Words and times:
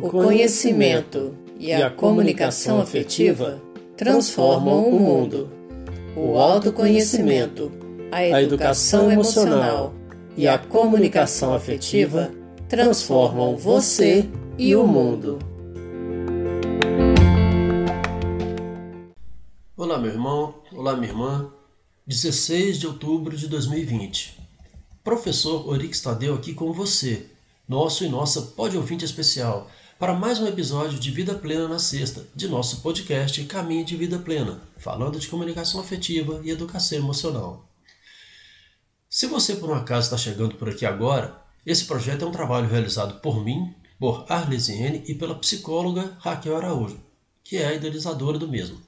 O 0.00 0.10
conhecimento 0.10 1.36
e 1.58 1.72
a 1.72 1.90
comunicação 1.90 2.80
afetiva 2.80 3.60
transformam 3.96 4.88
o 4.88 5.00
mundo. 5.00 5.50
O 6.16 6.38
autoconhecimento, 6.38 7.72
a 8.12 8.40
educação 8.40 9.10
emocional 9.10 9.92
e 10.36 10.46
a 10.46 10.56
comunicação 10.56 11.52
afetiva 11.52 12.30
transformam 12.68 13.56
você 13.56 14.28
e 14.56 14.76
o 14.76 14.86
mundo. 14.86 15.40
Olá, 19.76 19.98
meu 19.98 20.12
irmão. 20.12 20.54
Olá, 20.72 20.94
minha 20.96 21.08
irmã. 21.08 21.50
16 22.06 22.78
de 22.78 22.86
outubro 22.86 23.36
de 23.36 23.48
2020. 23.48 24.38
Professor 25.02 25.68
Orix 25.68 26.00
Tadeu 26.00 26.34
aqui 26.34 26.54
com 26.54 26.72
você, 26.72 27.26
nosso 27.68 28.04
e 28.04 28.08
nossa 28.08 28.40
pode 28.42 28.76
ouvinte 28.76 29.04
especial 29.04 29.68
para 29.98 30.14
mais 30.14 30.38
um 30.38 30.46
episódio 30.46 30.96
de 30.96 31.10
Vida 31.10 31.34
Plena 31.34 31.66
na 31.66 31.80
Sexta, 31.80 32.24
de 32.32 32.46
nosso 32.46 32.82
podcast 32.82 33.44
Caminho 33.46 33.84
de 33.84 33.96
Vida 33.96 34.16
Plena, 34.16 34.60
falando 34.76 35.18
de 35.18 35.26
comunicação 35.26 35.80
afetiva 35.80 36.40
e 36.44 36.50
educação 36.50 36.98
emocional. 36.98 37.68
Se 39.10 39.26
você 39.26 39.56
por 39.56 39.70
um 39.70 39.74
acaso 39.74 40.06
está 40.06 40.16
chegando 40.16 40.54
por 40.54 40.68
aqui 40.68 40.86
agora, 40.86 41.42
esse 41.66 41.84
projeto 41.84 42.24
é 42.24 42.28
um 42.28 42.30
trabalho 42.30 42.68
realizado 42.68 43.20
por 43.20 43.44
mim, 43.44 43.74
por 43.98 44.24
Arlesiene 44.28 45.02
e 45.08 45.16
pela 45.16 45.34
psicóloga 45.34 46.16
Raquel 46.20 46.56
Araújo, 46.56 47.00
que 47.42 47.56
é 47.56 47.66
a 47.66 47.74
idealizadora 47.74 48.38
do 48.38 48.46
mesmo. 48.46 48.80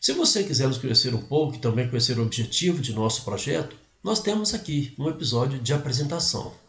Se 0.00 0.14
você 0.14 0.42
quiser 0.42 0.68
nos 0.68 0.78
conhecer 0.78 1.14
um 1.14 1.20
pouco 1.20 1.56
e 1.56 1.58
também 1.58 1.86
conhecer 1.86 2.18
o 2.18 2.22
objetivo 2.22 2.80
de 2.80 2.94
nosso 2.94 3.26
projeto, 3.26 3.76
nós 4.02 4.20
temos 4.20 4.54
aqui 4.54 4.94
um 4.98 5.10
episódio 5.10 5.58
de 5.58 5.74
apresentação. 5.74 6.61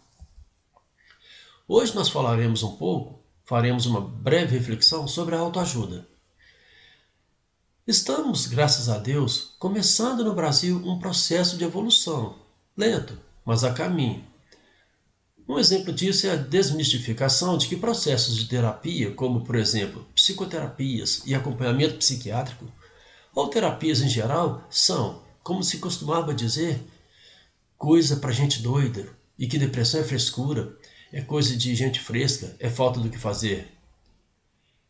Hoje 1.65 1.95
nós 1.95 2.09
falaremos 2.09 2.61
um 2.61 2.75
pouco, 2.75 3.23
faremos 3.45 3.85
uma 3.85 4.01
breve 4.01 4.57
reflexão 4.57 5.07
sobre 5.07 5.33
a 5.33 5.39
autoajuda. 5.39 6.05
Estamos, 7.87 8.47
graças 8.47 8.89
a 8.89 8.97
Deus, 8.97 9.55
começando 9.59 10.25
no 10.25 10.35
Brasil 10.35 10.75
um 10.85 10.99
processo 10.99 11.57
de 11.57 11.63
evolução, 11.63 12.35
lento, 12.75 13.17
mas 13.45 13.63
a 13.63 13.71
caminho. 13.71 14.25
Um 15.47 15.57
exemplo 15.57 15.93
disso 15.93 16.27
é 16.27 16.31
a 16.31 16.35
desmistificação 16.35 17.57
de 17.57 17.69
que 17.69 17.77
processos 17.77 18.35
de 18.35 18.45
terapia, 18.49 19.13
como 19.13 19.45
por 19.45 19.55
exemplo 19.55 20.05
psicoterapias 20.13 21.21
e 21.25 21.33
acompanhamento 21.33 21.95
psiquiátrico, 21.95 22.69
ou 23.33 23.47
terapias 23.47 24.01
em 24.01 24.09
geral, 24.09 24.67
são, 24.69 25.23
como 25.41 25.63
se 25.63 25.77
costumava 25.77 26.33
dizer, 26.33 26.85
coisa 27.77 28.17
para 28.17 28.33
gente 28.33 28.61
doida 28.61 29.07
e 29.39 29.47
que 29.47 29.57
depressão 29.57 30.01
é 30.01 30.03
frescura 30.03 30.77
é 31.13 31.21
coisa 31.21 31.55
de 31.55 31.75
gente 31.75 31.99
fresca, 31.99 32.55
é 32.59 32.67
falta 32.67 32.99
do 32.99 33.09
que 33.09 33.19
fazer. 33.19 33.71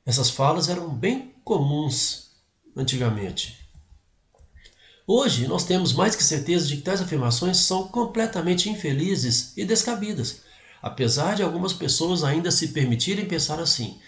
Essas 0.06 0.30
falas 0.30 0.70
eram 0.70 0.90
bem 0.90 1.34
comuns 1.44 2.32
antigamente. 2.76 3.60
Hoje, 5.06 5.48
nós 5.48 5.66
temos 5.66 5.92
mais 5.92 6.16
que 6.16 6.24
certeza 6.24 6.66
de 6.66 6.78
que 6.78 6.82
tais 6.82 7.02
afirmações 7.02 7.58
são 7.58 7.90
completamente 7.90 8.70
infelizes 8.70 9.52
e 9.58 9.66
descabidas, 9.66 10.44
apesar 10.82 11.36
de 11.36 11.44
algumas 11.44 11.74
pessoas 11.74 12.24
ainda 12.24 12.52
se 12.52 12.70
permitirem 12.70 13.26
pensar 13.26 13.60
assim. 13.60 14.00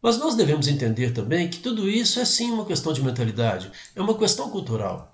Mas 0.00 0.16
nós 0.16 0.36
devemos 0.36 0.68
entender 0.68 1.10
também 1.12 1.48
que 1.48 1.58
tudo 1.58 1.88
isso 1.88 2.20
é 2.20 2.24
sim 2.24 2.52
uma 2.52 2.66
questão 2.66 2.92
de 2.92 3.02
mentalidade, 3.02 3.72
é 3.96 4.00
uma 4.00 4.16
questão 4.16 4.48
cultural. 4.48 5.12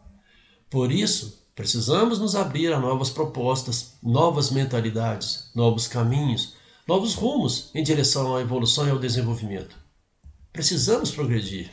Por 0.68 0.92
isso, 0.92 1.39
Precisamos 1.54 2.18
nos 2.18 2.34
abrir 2.34 2.72
a 2.72 2.78
novas 2.78 3.10
propostas, 3.10 3.94
novas 4.02 4.50
mentalidades, 4.50 5.50
novos 5.54 5.86
caminhos, 5.86 6.54
novos 6.86 7.14
rumos 7.14 7.70
em 7.74 7.82
direção 7.82 8.34
à 8.34 8.40
evolução 8.40 8.86
e 8.86 8.90
ao 8.90 8.98
desenvolvimento. 8.98 9.76
Precisamos 10.52 11.10
progredir. 11.10 11.70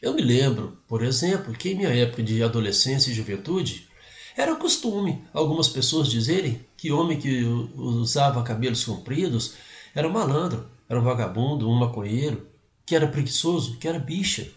Eu 0.00 0.14
me 0.14 0.22
lembro, 0.22 0.78
por 0.86 1.02
exemplo, 1.02 1.52
que 1.52 1.70
em 1.70 1.74
minha 1.74 1.88
época 1.88 2.22
de 2.22 2.42
adolescência 2.42 3.10
e 3.10 3.14
juventude, 3.14 3.88
era 4.36 4.54
costume 4.54 5.24
algumas 5.32 5.68
pessoas 5.68 6.08
dizerem 6.08 6.64
que 6.76 6.92
homem 6.92 7.18
que 7.18 7.42
usava 7.74 8.42
cabelos 8.44 8.84
compridos 8.84 9.54
era 9.92 10.08
malandro, 10.08 10.68
era 10.88 11.00
um 11.00 11.02
vagabundo, 11.02 11.68
um 11.68 11.74
maconheiro, 11.74 12.46
que 12.86 12.94
era 12.94 13.08
preguiçoso, 13.08 13.78
que 13.78 13.88
era 13.88 13.98
bicha. 13.98 14.48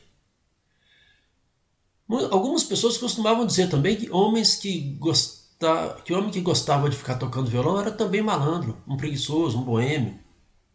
Algumas 2.29 2.63
pessoas 2.63 2.97
costumavam 2.97 3.45
dizer 3.45 3.69
também 3.69 3.95
que 3.95 4.11
homens 4.11 4.55
que 4.55 4.95
gostar, 4.99 6.01
que 6.03 6.13
homem 6.13 6.29
que 6.29 6.41
gostava 6.41 6.89
de 6.89 6.97
ficar 6.97 7.15
tocando 7.15 7.49
violão 7.49 7.79
era 7.79 7.91
também 7.91 8.21
malandro, 8.21 8.81
um 8.87 8.97
preguiçoso, 8.97 9.57
um 9.57 9.63
boêmio, 9.63 10.19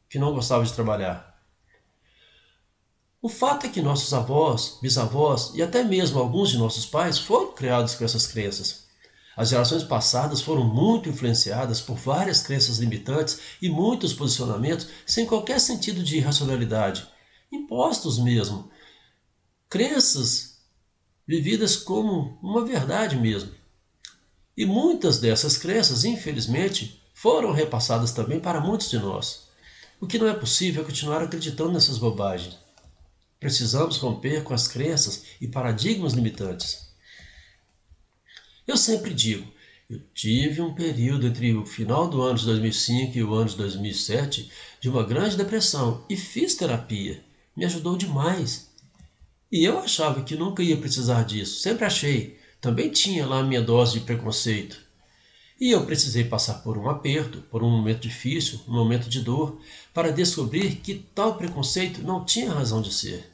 que 0.08 0.18
não 0.18 0.32
gostava 0.32 0.64
de 0.64 0.72
trabalhar. 0.72 1.36
O 3.20 3.28
fato 3.28 3.66
é 3.66 3.68
que 3.68 3.82
nossos 3.82 4.14
avós, 4.14 4.78
bisavós 4.80 5.52
e 5.54 5.62
até 5.62 5.82
mesmo 5.82 6.18
alguns 6.20 6.50
de 6.50 6.58
nossos 6.58 6.86
pais 6.86 7.18
foram 7.18 7.52
criados 7.52 7.94
com 7.94 8.04
essas 8.04 8.26
crenças. 8.26 8.86
As 9.36 9.48
gerações 9.50 9.82
passadas 9.82 10.40
foram 10.40 10.64
muito 10.64 11.08
influenciadas 11.08 11.80
por 11.80 11.96
várias 11.96 12.40
crenças 12.40 12.78
limitantes 12.78 13.40
e 13.60 13.68
muitos 13.68 14.14
posicionamentos 14.14 14.86
sem 15.04 15.26
qualquer 15.26 15.60
sentido 15.60 16.02
de 16.02 16.20
racionalidade, 16.20 17.06
impostos 17.52 18.18
mesmo. 18.18 18.70
Crenças 19.68 20.45
vividas 21.26 21.76
como 21.76 22.38
uma 22.42 22.64
verdade 22.64 23.16
mesmo. 23.16 23.50
E 24.56 24.64
muitas 24.64 25.18
dessas 25.18 25.58
crenças, 25.58 26.04
infelizmente, 26.04 27.02
foram 27.12 27.52
repassadas 27.52 28.12
também 28.12 28.38
para 28.38 28.60
muitos 28.60 28.88
de 28.88 28.98
nós. 28.98 29.48
O 30.00 30.06
que 30.06 30.18
não 30.18 30.28
é 30.28 30.34
possível 30.34 30.82
é 30.82 30.84
continuar 30.86 31.22
acreditando 31.22 31.72
nessas 31.72 31.98
bobagens. 31.98 32.56
Precisamos 33.40 33.96
romper 33.96 34.42
com 34.42 34.54
as 34.54 34.68
crenças 34.68 35.24
e 35.40 35.48
paradigmas 35.48 36.12
limitantes. 36.12 36.86
Eu 38.66 38.76
sempre 38.76 39.12
digo, 39.12 39.46
eu 39.88 40.00
tive 40.12 40.60
um 40.60 40.74
período 40.74 41.26
entre 41.26 41.54
o 41.54 41.64
final 41.64 42.08
do 42.08 42.20
ano 42.20 42.38
de 42.38 42.44
2005 42.44 43.16
e 43.16 43.22
o 43.22 43.34
ano 43.34 43.48
de 43.48 43.56
2007 43.56 44.50
de 44.80 44.88
uma 44.88 45.04
grande 45.04 45.36
depressão 45.36 46.04
e 46.08 46.16
fiz 46.16 46.54
terapia. 46.54 47.22
Me 47.56 47.64
ajudou 47.64 47.96
demais. 47.96 48.65
E 49.50 49.64
eu 49.64 49.78
achava 49.78 50.22
que 50.22 50.34
nunca 50.34 50.62
ia 50.62 50.76
precisar 50.76 51.22
disso, 51.22 51.60
sempre 51.60 51.84
achei. 51.84 52.38
Também 52.60 52.90
tinha 52.90 53.26
lá 53.26 53.40
a 53.40 53.44
minha 53.44 53.62
dose 53.62 53.94
de 53.94 54.04
preconceito. 54.04 54.84
E 55.58 55.70
eu 55.70 55.86
precisei 55.86 56.24
passar 56.24 56.62
por 56.62 56.76
um 56.76 56.90
aperto, 56.90 57.40
por 57.42 57.62
um 57.62 57.70
momento 57.70 58.00
difícil, 58.00 58.60
um 58.68 58.74
momento 58.74 59.08
de 59.08 59.20
dor, 59.20 59.58
para 59.94 60.12
descobrir 60.12 60.76
que 60.76 60.94
tal 61.14 61.36
preconceito 61.36 62.02
não 62.02 62.24
tinha 62.24 62.52
razão 62.52 62.82
de 62.82 62.92
ser. 62.92 63.30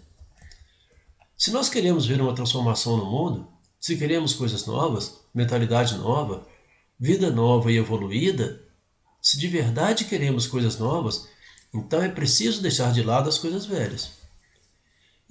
Se 1.37 1.51
nós 1.51 1.69
queremos 1.69 2.07
ver 2.07 2.21
uma 2.21 2.35
transformação 2.35 2.97
no 2.97 3.07
mundo, 3.07 3.49
se 3.81 3.97
queremos 3.97 4.35
coisas 4.35 4.65
novas, 4.67 5.21
mentalidade 5.35 5.97
nova, 5.97 6.47
vida 7.01 7.31
nova 7.31 7.73
e 7.73 7.77
evoluída, 7.77 8.63
se 9.21 9.37
de 9.39 9.49
verdade 9.49 10.05
queremos 10.05 10.47
coisas 10.47 10.79
novas, 10.79 11.27
então 11.75 12.01
é 12.01 12.09
preciso 12.09 12.63
deixar 12.63 12.93
de 12.93 13.03
lado 13.03 13.29
as 13.29 13.39
coisas 13.39 13.67
velhas. 13.67 14.22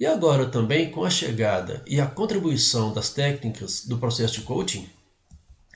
E 0.02 0.06
agora 0.06 0.46
também 0.46 0.90
com 0.90 1.04
a 1.04 1.10
chegada 1.10 1.80
e 1.86 2.00
a 2.00 2.06
contribuição 2.06 2.92
das 2.92 3.10
técnicas 3.10 3.86
do 3.86 3.98
processo 3.98 4.34
de 4.34 4.40
coaching, 4.40 4.90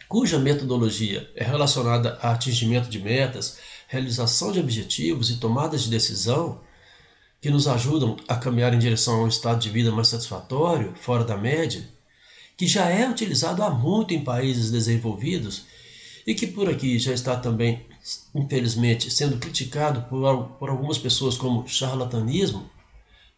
cuja 0.08 0.36
metodologia 0.36 1.30
é 1.36 1.44
relacionada 1.44 2.18
a 2.20 2.32
atingimento 2.32 2.88
de 2.88 2.98
metas, 2.98 3.58
realização 3.86 4.50
de 4.50 4.58
objetivos 4.58 5.30
e 5.30 5.36
tomadas 5.36 5.84
de 5.84 5.90
decisão, 5.90 6.60
que 7.40 7.50
nos 7.50 7.68
ajudam 7.68 8.16
a 8.26 8.34
caminhar 8.34 8.74
em 8.74 8.80
direção 8.80 9.20
a 9.20 9.22
um 9.22 9.28
estado 9.28 9.60
de 9.60 9.70
vida 9.70 9.92
mais 9.92 10.08
satisfatório, 10.08 10.92
fora 10.96 11.22
da 11.22 11.36
média, 11.36 11.88
que 12.56 12.66
já 12.66 12.90
é 12.90 13.08
utilizado 13.08 13.62
há 13.62 13.70
muito 13.70 14.12
em 14.12 14.24
países 14.24 14.72
desenvolvidos 14.72 15.66
e 16.26 16.34
que 16.34 16.48
por 16.48 16.68
aqui 16.68 16.98
já 16.98 17.12
está 17.12 17.36
também, 17.36 17.86
infelizmente, 18.34 19.08
sendo 19.08 19.38
criticado 19.38 20.02
por, 20.10 20.48
por 20.58 20.68
algumas 20.68 20.98
pessoas 20.98 21.36
como 21.36 21.68
charlatanismo, 21.68 22.68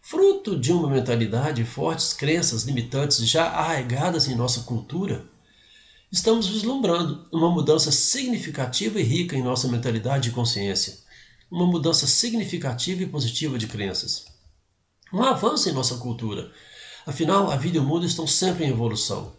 fruto 0.01 0.59
de 0.59 0.73
uma 0.73 0.89
mentalidade 0.89 1.63
e 1.63 1.67
fortes 1.67 2.13
crenças 2.13 2.65
limitantes 2.65 3.19
já 3.29 3.47
arraigadas 3.47 4.29
em 4.29 4.35
nossa 4.35 4.63
cultura, 4.63 5.27
estamos 6.11 6.49
vislumbrando 6.49 7.27
uma 7.31 7.51
mudança 7.51 7.93
significativa 7.93 9.01
e 9.01 9.05
rica 9.05 9.37
em 9.37 9.43
nossa 9.43 9.69
mentalidade 9.69 10.29
e 10.29 10.33
consciência, 10.33 10.99
uma 11.51 11.67
mudança 11.67 12.07
significativa 12.07 13.03
e 13.03 13.07
positiva 13.07 13.59
de 13.59 13.67
crenças, 13.67 14.27
um 15.13 15.23
avanço 15.23 15.69
em 15.69 15.73
nossa 15.73 15.97
cultura. 15.97 16.53
Afinal, 17.07 17.51
a 17.51 17.57
vida 17.57 17.79
e 17.79 17.81
o 17.81 17.85
mundo 17.85 18.05
estão 18.05 18.27
sempre 18.27 18.65
em 18.65 18.71
evolução. 18.71 19.33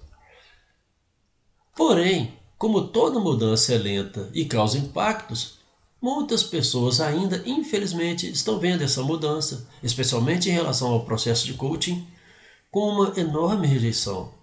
Porém, 1.76 2.34
como 2.58 2.88
toda 2.88 3.20
mudança 3.20 3.74
é 3.74 3.78
lenta 3.78 4.30
e 4.34 4.46
causa 4.46 4.78
impactos, 4.78 5.59
Muitas 6.02 6.44
pessoas 6.44 7.02
ainda, 7.02 7.44
infelizmente, 7.46 8.30
estão 8.32 8.58
vendo 8.58 8.84
essa 8.84 9.04
mudança, 9.04 9.68
especialmente 9.84 10.50
em 10.50 10.54
relação 10.54 10.92
ao 10.94 11.04
processo 11.04 11.46
de 11.46 11.54
coaching, 11.54 12.08
com 12.72 12.88
uma 12.88 13.20
enorme 13.20 13.68
rejeição. 13.68 14.34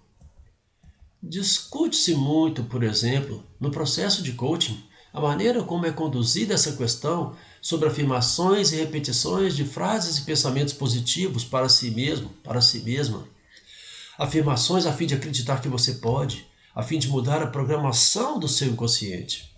Discute-se 1.21 2.13
muito, 2.13 2.63
por 2.65 2.83
exemplo, 2.83 3.43
no 3.59 3.71
processo 3.71 4.21
de 4.21 4.33
coaching, 4.33 4.83
a 5.11 5.19
maneira 5.19 5.63
como 5.63 5.87
é 5.87 5.91
conduzida 5.91 6.53
essa 6.53 6.73
questão 6.73 7.35
sobre 7.59 7.89
afirmações 7.89 8.71
e 8.71 8.75
repetições 8.75 9.55
de 9.55 9.65
frases 9.65 10.19
e 10.19 10.21
pensamentos 10.21 10.75
positivos 10.75 11.43
para 11.43 11.67
si 11.69 11.89
mesmo, 11.89 12.29
para 12.43 12.61
si 12.61 12.81
mesma. 12.81 13.27
Afirmações 14.15 14.85
a 14.85 14.93
fim 14.93 15.07
de 15.07 15.15
acreditar 15.15 15.59
que 15.59 15.67
você 15.67 15.95
pode, 15.95 16.45
a 16.75 16.83
fim 16.83 16.99
de 16.99 17.07
mudar 17.07 17.41
a 17.41 17.47
programação 17.47 18.39
do 18.39 18.47
seu 18.47 18.67
inconsciente. 18.67 19.56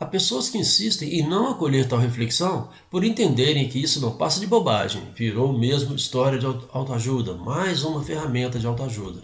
Há 0.00 0.06
pessoas 0.06 0.48
que 0.48 0.58
insistem 0.58 1.18
em 1.18 1.28
não 1.28 1.50
acolher 1.50 1.88
tal 1.88 1.98
reflexão 1.98 2.70
por 2.88 3.02
entenderem 3.02 3.68
que 3.68 3.82
isso 3.82 4.00
não 4.00 4.16
passa 4.16 4.38
de 4.38 4.46
bobagem, 4.46 5.02
virou 5.12 5.52
mesmo 5.52 5.96
história 5.96 6.38
de 6.38 6.46
autoajuda, 6.46 7.34
mais 7.34 7.82
uma 7.82 8.04
ferramenta 8.04 8.60
de 8.60 8.66
autoajuda. 8.66 9.22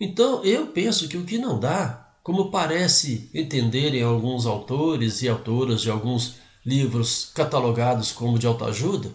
Então 0.00 0.42
eu 0.42 0.68
penso 0.68 1.06
que 1.06 1.18
o 1.18 1.24
que 1.24 1.36
não 1.36 1.60
dá 1.60 2.14
como 2.22 2.50
parece 2.50 3.28
entenderem 3.34 4.02
alguns 4.02 4.46
autores 4.46 5.20
e 5.20 5.28
autoras 5.28 5.82
de 5.82 5.90
alguns 5.90 6.36
livros 6.64 7.30
catalogados 7.34 8.10
como 8.10 8.38
de 8.38 8.46
autoajuda, 8.46 9.10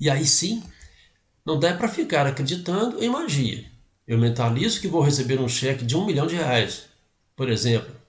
e 0.00 0.08
aí 0.08 0.24
sim, 0.24 0.62
não 1.44 1.58
dá 1.60 1.74
para 1.74 1.88
ficar 1.88 2.26
acreditando 2.26 3.02
em 3.02 3.10
magia. 3.10 3.64
Eu 4.06 4.16
mentalizo 4.16 4.80
que 4.80 4.88
vou 4.88 5.02
receber 5.02 5.38
um 5.38 5.48
cheque 5.48 5.84
de 5.84 5.96
um 5.96 6.06
milhão 6.06 6.26
de 6.26 6.36
reais, 6.36 6.84
por 7.36 7.50
exemplo. 7.50 8.01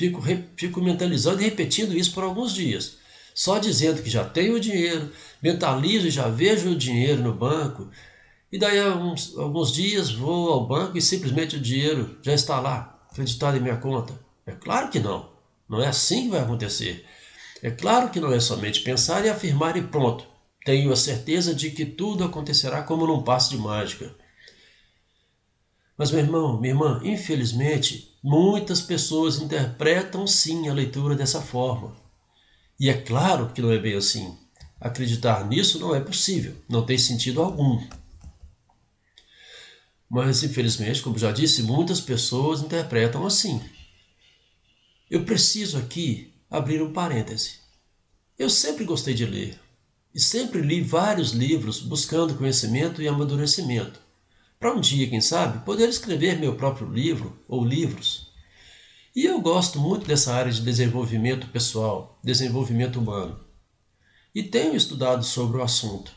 Fico, 0.00 0.22
fico 0.56 0.80
mentalizando 0.80 1.42
e 1.42 1.44
repetindo 1.44 1.94
isso 1.94 2.14
por 2.14 2.24
alguns 2.24 2.54
dias, 2.54 2.96
só 3.34 3.58
dizendo 3.58 4.02
que 4.02 4.08
já 4.08 4.24
tenho 4.24 4.54
o 4.54 4.60
dinheiro, 4.60 5.12
mentalizo 5.42 6.06
e 6.06 6.10
já 6.10 6.26
vejo 6.26 6.70
o 6.70 6.74
dinheiro 6.74 7.22
no 7.22 7.34
banco, 7.34 7.90
e 8.50 8.58
daí 8.58 8.78
alguns, 8.78 9.36
alguns 9.36 9.70
dias 9.70 10.10
vou 10.10 10.54
ao 10.54 10.66
banco 10.66 10.96
e 10.96 11.02
simplesmente 11.02 11.56
o 11.56 11.60
dinheiro 11.60 12.18
já 12.22 12.32
está 12.32 12.58
lá, 12.58 12.98
acreditado 13.10 13.58
em 13.58 13.60
minha 13.60 13.76
conta? 13.76 14.18
É 14.46 14.52
claro 14.52 14.88
que 14.88 14.98
não. 14.98 15.28
Não 15.68 15.82
é 15.82 15.88
assim 15.88 16.22
que 16.22 16.30
vai 16.30 16.40
acontecer. 16.40 17.04
É 17.62 17.70
claro 17.70 18.08
que 18.08 18.20
não 18.20 18.32
é 18.32 18.40
somente 18.40 18.80
pensar 18.80 19.26
e 19.26 19.28
afirmar 19.28 19.76
e 19.76 19.82
pronto. 19.82 20.24
Tenho 20.64 20.90
a 20.90 20.96
certeza 20.96 21.54
de 21.54 21.72
que 21.72 21.84
tudo 21.84 22.24
acontecerá 22.24 22.82
como 22.82 23.06
num 23.06 23.22
passe 23.22 23.50
de 23.50 23.58
mágica. 23.58 24.14
Mas, 26.00 26.10
meu 26.10 26.20
irmão, 26.20 26.58
minha 26.58 26.72
irmã, 26.72 26.98
infelizmente, 27.04 28.16
muitas 28.22 28.80
pessoas 28.80 29.36
interpretam 29.36 30.26
sim 30.26 30.66
a 30.66 30.72
leitura 30.72 31.14
dessa 31.14 31.42
forma. 31.42 31.94
E 32.80 32.88
é 32.88 32.94
claro 32.94 33.52
que 33.52 33.60
não 33.60 33.70
é 33.70 33.78
bem 33.78 33.94
assim. 33.94 34.34
Acreditar 34.80 35.46
nisso 35.46 35.78
não 35.78 35.94
é 35.94 36.00
possível, 36.00 36.56
não 36.66 36.86
tem 36.86 36.96
sentido 36.96 37.42
algum. 37.42 37.86
Mas, 40.08 40.42
infelizmente, 40.42 41.02
como 41.02 41.18
já 41.18 41.32
disse, 41.32 41.64
muitas 41.64 42.00
pessoas 42.00 42.62
interpretam 42.62 43.26
assim. 43.26 43.60
Eu 45.10 45.26
preciso 45.26 45.76
aqui 45.76 46.32
abrir 46.50 46.80
um 46.80 46.94
parêntese. 46.94 47.58
Eu 48.38 48.48
sempre 48.48 48.86
gostei 48.86 49.12
de 49.12 49.26
ler 49.26 49.60
e 50.14 50.18
sempre 50.18 50.62
li 50.62 50.80
vários 50.80 51.32
livros 51.32 51.78
buscando 51.78 52.36
conhecimento 52.36 53.02
e 53.02 53.06
amadurecimento, 53.06 54.00
para 54.60 54.74
um 54.74 54.80
dia, 54.80 55.08
quem 55.08 55.22
sabe, 55.22 55.64
poder 55.64 55.88
escrever 55.88 56.38
meu 56.38 56.54
próprio 56.54 56.86
livro 56.86 57.36
ou 57.48 57.64
livros. 57.64 58.30
E 59.16 59.24
eu 59.24 59.40
gosto 59.40 59.80
muito 59.80 60.06
dessa 60.06 60.34
área 60.34 60.52
de 60.52 60.60
desenvolvimento 60.60 61.46
pessoal, 61.46 62.20
desenvolvimento 62.22 63.00
humano. 63.00 63.40
E 64.34 64.42
tenho 64.42 64.76
estudado 64.76 65.24
sobre 65.24 65.56
o 65.56 65.62
assunto. 65.62 66.12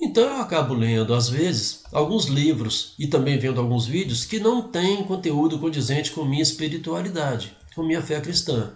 Então 0.00 0.24
eu 0.24 0.40
acabo 0.40 0.74
lendo, 0.74 1.14
às 1.14 1.28
vezes, 1.28 1.84
alguns 1.92 2.26
livros 2.26 2.96
e 2.98 3.06
também 3.06 3.38
vendo 3.38 3.60
alguns 3.60 3.86
vídeos 3.86 4.24
que 4.24 4.40
não 4.40 4.60
têm 4.60 5.04
conteúdo 5.04 5.60
condizente 5.60 6.10
com 6.10 6.24
minha 6.24 6.42
espiritualidade, 6.42 7.56
com 7.76 7.84
minha 7.84 8.02
fé 8.02 8.20
cristã. 8.20 8.74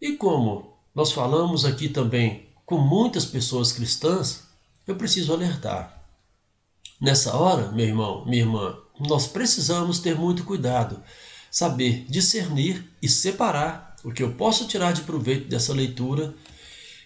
E 0.00 0.12
como 0.12 0.78
nós 0.94 1.10
falamos 1.10 1.64
aqui 1.64 1.88
também 1.88 2.48
com 2.64 2.78
muitas 2.78 3.26
pessoas 3.26 3.72
cristãs, 3.72 4.43
eu 4.86 4.96
preciso 4.96 5.32
alertar. 5.32 6.02
Nessa 7.00 7.36
hora, 7.36 7.72
meu 7.72 7.86
irmão, 7.86 8.24
minha 8.24 8.42
irmã, 8.42 8.76
nós 9.00 9.26
precisamos 9.26 9.98
ter 9.98 10.16
muito 10.16 10.44
cuidado, 10.44 11.02
saber 11.50 12.06
discernir 12.08 12.88
e 13.02 13.08
separar 13.08 13.96
o 14.04 14.12
que 14.12 14.22
eu 14.22 14.34
posso 14.34 14.66
tirar 14.66 14.92
de 14.92 15.02
proveito 15.02 15.48
dessa 15.48 15.72
leitura 15.72 16.34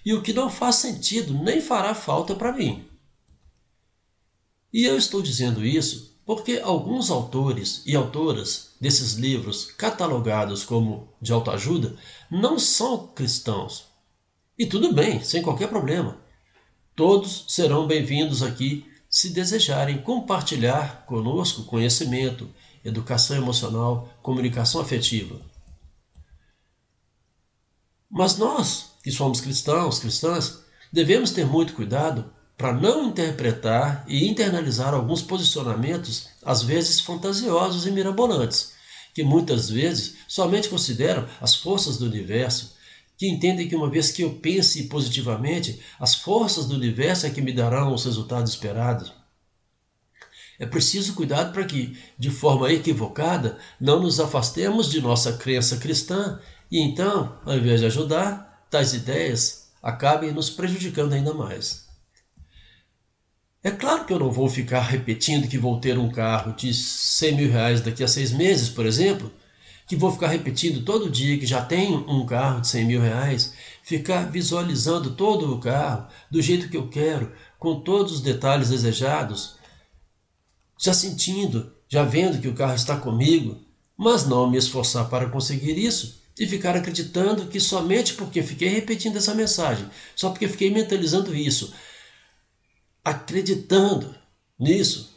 e 0.04 0.12
o 0.12 0.22
que 0.22 0.32
não 0.32 0.50
faz 0.50 0.76
sentido 0.76 1.34
nem 1.34 1.60
fará 1.60 1.94
falta 1.94 2.34
para 2.34 2.52
mim. 2.52 2.86
E 4.72 4.84
eu 4.84 4.96
estou 4.96 5.22
dizendo 5.22 5.64
isso 5.64 6.18
porque 6.26 6.60
alguns 6.62 7.10
autores 7.10 7.82
e 7.86 7.96
autoras 7.96 8.74
desses 8.78 9.14
livros 9.14 9.70
catalogados 9.72 10.62
como 10.62 11.08
de 11.22 11.32
autoajuda 11.32 11.96
não 12.30 12.58
são 12.58 13.06
cristãos. 13.08 13.86
E 14.58 14.66
tudo 14.66 14.92
bem, 14.92 15.22
sem 15.22 15.42
qualquer 15.42 15.68
problema. 15.68 16.20
Todos 16.98 17.44
serão 17.46 17.86
bem-vindos 17.86 18.42
aqui 18.42 18.84
se 19.08 19.30
desejarem 19.30 19.98
compartilhar 19.98 21.04
conosco 21.06 21.62
conhecimento, 21.62 22.50
educação 22.84 23.36
emocional, 23.36 24.12
comunicação 24.20 24.80
afetiva. 24.80 25.40
Mas 28.10 28.36
nós, 28.36 28.94
que 29.00 29.12
somos 29.12 29.40
cristãos, 29.40 30.00
cristãs, 30.00 30.64
devemos 30.92 31.30
ter 31.30 31.46
muito 31.46 31.72
cuidado 31.72 32.32
para 32.56 32.72
não 32.72 33.10
interpretar 33.10 34.04
e 34.08 34.26
internalizar 34.28 34.92
alguns 34.92 35.22
posicionamentos, 35.22 36.26
às 36.44 36.64
vezes 36.64 36.98
fantasiosos 36.98 37.86
e 37.86 37.92
mirabolantes, 37.92 38.72
que 39.14 39.22
muitas 39.22 39.70
vezes 39.70 40.16
somente 40.26 40.68
consideram 40.68 41.28
as 41.40 41.54
forças 41.54 41.96
do 41.96 42.06
universo, 42.06 42.76
que 43.18 43.28
entendem 43.28 43.68
que 43.68 43.74
uma 43.74 43.90
vez 43.90 44.12
que 44.12 44.22
eu 44.22 44.30
pense 44.36 44.84
positivamente, 44.84 45.80
as 45.98 46.14
forças 46.14 46.66
do 46.66 46.76
universo 46.76 47.26
é 47.26 47.30
que 47.30 47.42
me 47.42 47.52
darão 47.52 47.92
os 47.92 48.04
resultados 48.04 48.52
esperados. 48.52 49.12
É 50.56 50.64
preciso 50.64 51.14
cuidado 51.14 51.52
para 51.52 51.64
que, 51.64 51.98
de 52.16 52.30
forma 52.30 52.72
equivocada, 52.72 53.58
não 53.80 54.00
nos 54.00 54.20
afastemos 54.20 54.88
de 54.88 55.00
nossa 55.00 55.32
crença 55.32 55.78
cristã 55.78 56.38
e 56.70 56.80
então, 56.80 57.36
ao 57.44 57.56
invés 57.56 57.80
de 57.80 57.86
ajudar, 57.86 58.66
tais 58.70 58.94
ideias 58.94 59.68
acabem 59.82 60.30
nos 60.30 60.48
prejudicando 60.48 61.12
ainda 61.12 61.34
mais. 61.34 61.88
É 63.64 63.70
claro 63.72 64.04
que 64.04 64.12
eu 64.12 64.18
não 64.20 64.30
vou 64.30 64.48
ficar 64.48 64.82
repetindo 64.82 65.48
que 65.48 65.58
vou 65.58 65.80
ter 65.80 65.98
um 65.98 66.10
carro 66.10 66.52
de 66.52 66.72
100 66.72 67.36
mil 67.36 67.50
reais 67.50 67.80
daqui 67.80 68.04
a 68.04 68.08
seis 68.08 68.30
meses, 68.30 68.68
por 68.68 68.86
exemplo, 68.86 69.32
que 69.88 69.96
vou 69.96 70.12
ficar 70.12 70.28
repetindo 70.28 70.84
todo 70.84 71.10
dia 71.10 71.38
que 71.38 71.46
já 71.46 71.64
tenho 71.64 72.04
um 72.06 72.26
carro 72.26 72.60
de 72.60 72.68
100 72.68 72.84
mil 72.84 73.00
reais, 73.00 73.54
ficar 73.82 74.30
visualizando 74.30 75.14
todo 75.14 75.50
o 75.50 75.58
carro 75.58 76.08
do 76.30 76.42
jeito 76.42 76.68
que 76.68 76.76
eu 76.76 76.88
quero, 76.88 77.32
com 77.58 77.80
todos 77.80 78.12
os 78.12 78.20
detalhes 78.20 78.68
desejados, 78.68 79.56
já 80.78 80.92
sentindo, 80.92 81.72
já 81.88 82.04
vendo 82.04 82.38
que 82.38 82.48
o 82.48 82.54
carro 82.54 82.74
está 82.74 82.96
comigo, 82.96 83.58
mas 83.96 84.26
não 84.26 84.48
me 84.48 84.58
esforçar 84.58 85.08
para 85.08 85.30
conseguir 85.30 85.78
isso 85.78 86.22
e 86.38 86.46
ficar 86.46 86.76
acreditando 86.76 87.46
que 87.46 87.58
somente 87.58 88.12
porque 88.12 88.42
fiquei 88.42 88.68
repetindo 88.68 89.16
essa 89.16 89.34
mensagem, 89.34 89.88
só 90.14 90.28
porque 90.28 90.46
fiquei 90.46 90.70
mentalizando 90.70 91.34
isso, 91.34 91.72
acreditando 93.02 94.14
nisso, 94.60 95.16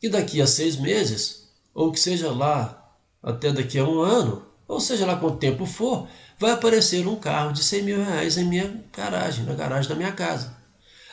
que 0.00 0.08
daqui 0.08 0.40
a 0.40 0.46
seis 0.46 0.76
meses, 0.76 1.48
ou 1.74 1.90
que 1.90 1.98
seja 1.98 2.30
lá 2.30 2.77
até 3.22 3.52
daqui 3.52 3.78
a 3.78 3.84
um 3.84 4.00
ano, 4.00 4.46
ou 4.66 4.80
seja 4.80 5.06
lá 5.06 5.16
quanto 5.16 5.38
tempo 5.38 5.66
for, 5.66 6.08
vai 6.38 6.52
aparecer 6.52 7.06
um 7.06 7.16
carro 7.16 7.52
de 7.52 7.62
100 7.62 7.82
mil 7.82 8.04
reais 8.04 8.36
em 8.36 8.44
minha 8.44 8.84
garagem, 8.92 9.44
na 9.44 9.54
garagem 9.54 9.88
da 9.88 9.96
minha 9.96 10.12
casa, 10.12 10.56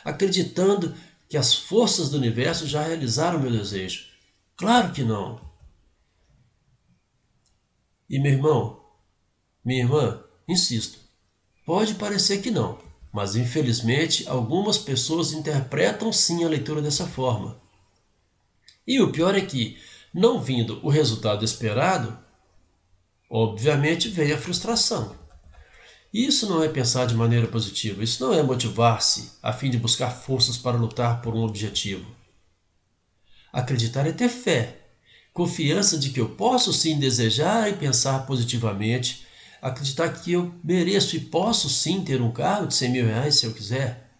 acreditando 0.04 0.94
que 1.28 1.36
as 1.36 1.54
forças 1.54 2.10
do 2.10 2.16
universo 2.16 2.66
já 2.66 2.82
realizaram 2.82 3.40
meu 3.40 3.50
desejo. 3.50 4.06
Claro 4.56 4.92
que 4.92 5.02
não. 5.02 5.40
E 8.08 8.18
meu 8.20 8.32
irmão, 8.32 8.80
minha 9.64 9.82
irmã, 9.82 10.22
insisto, 10.48 11.00
pode 11.64 11.94
parecer 11.94 12.40
que 12.40 12.52
não, 12.52 12.78
mas 13.12 13.34
infelizmente 13.34 14.28
algumas 14.28 14.78
pessoas 14.78 15.32
interpretam 15.32 16.12
sim 16.12 16.44
a 16.44 16.48
leitura 16.48 16.80
dessa 16.80 17.06
forma. 17.06 17.60
E 18.86 19.00
o 19.00 19.10
pior 19.10 19.34
é 19.34 19.40
que, 19.40 19.76
não 20.16 20.40
vindo 20.40 20.80
o 20.82 20.88
resultado 20.88 21.44
esperado, 21.44 22.18
obviamente 23.28 24.08
vem 24.08 24.32
a 24.32 24.38
frustração. 24.38 25.14
Isso 26.10 26.48
não 26.48 26.64
é 26.64 26.68
pensar 26.70 27.06
de 27.06 27.14
maneira 27.14 27.46
positiva, 27.46 28.02
isso 28.02 28.24
não 28.24 28.32
é 28.32 28.42
motivar-se 28.42 29.32
a 29.42 29.52
fim 29.52 29.68
de 29.68 29.76
buscar 29.76 30.10
forças 30.10 30.56
para 30.56 30.78
lutar 30.78 31.20
por 31.20 31.34
um 31.34 31.42
objetivo. 31.42 32.06
Acreditar 33.52 34.06
é 34.06 34.12
ter 34.12 34.30
fé, 34.30 34.78
confiança 35.34 35.98
de 35.98 36.08
que 36.08 36.20
eu 36.20 36.30
posso 36.30 36.72
sim 36.72 36.98
desejar 36.98 37.68
e 37.68 37.74
pensar 37.74 38.26
positivamente 38.26 39.26
acreditar 39.60 40.08
que 40.08 40.32
eu 40.32 40.54
mereço 40.64 41.14
e 41.16 41.20
posso 41.20 41.68
sim 41.68 42.02
ter 42.02 42.22
um 42.22 42.30
carro 42.30 42.66
de 42.66 42.74
100 42.74 42.90
mil 42.90 43.06
reais 43.06 43.36
se 43.36 43.44
eu 43.44 43.52
quiser. 43.52 44.12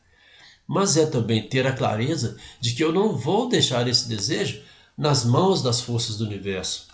Mas 0.66 0.98
é 0.98 1.06
também 1.06 1.48
ter 1.48 1.66
a 1.66 1.72
clareza 1.72 2.36
de 2.60 2.74
que 2.74 2.84
eu 2.84 2.92
não 2.92 3.16
vou 3.16 3.48
deixar 3.48 3.88
esse 3.88 4.08
desejo 4.08 4.62
nas 4.96 5.24
mãos 5.24 5.62
das 5.62 5.80
forças 5.80 6.16
do 6.16 6.24
universo. 6.24 6.88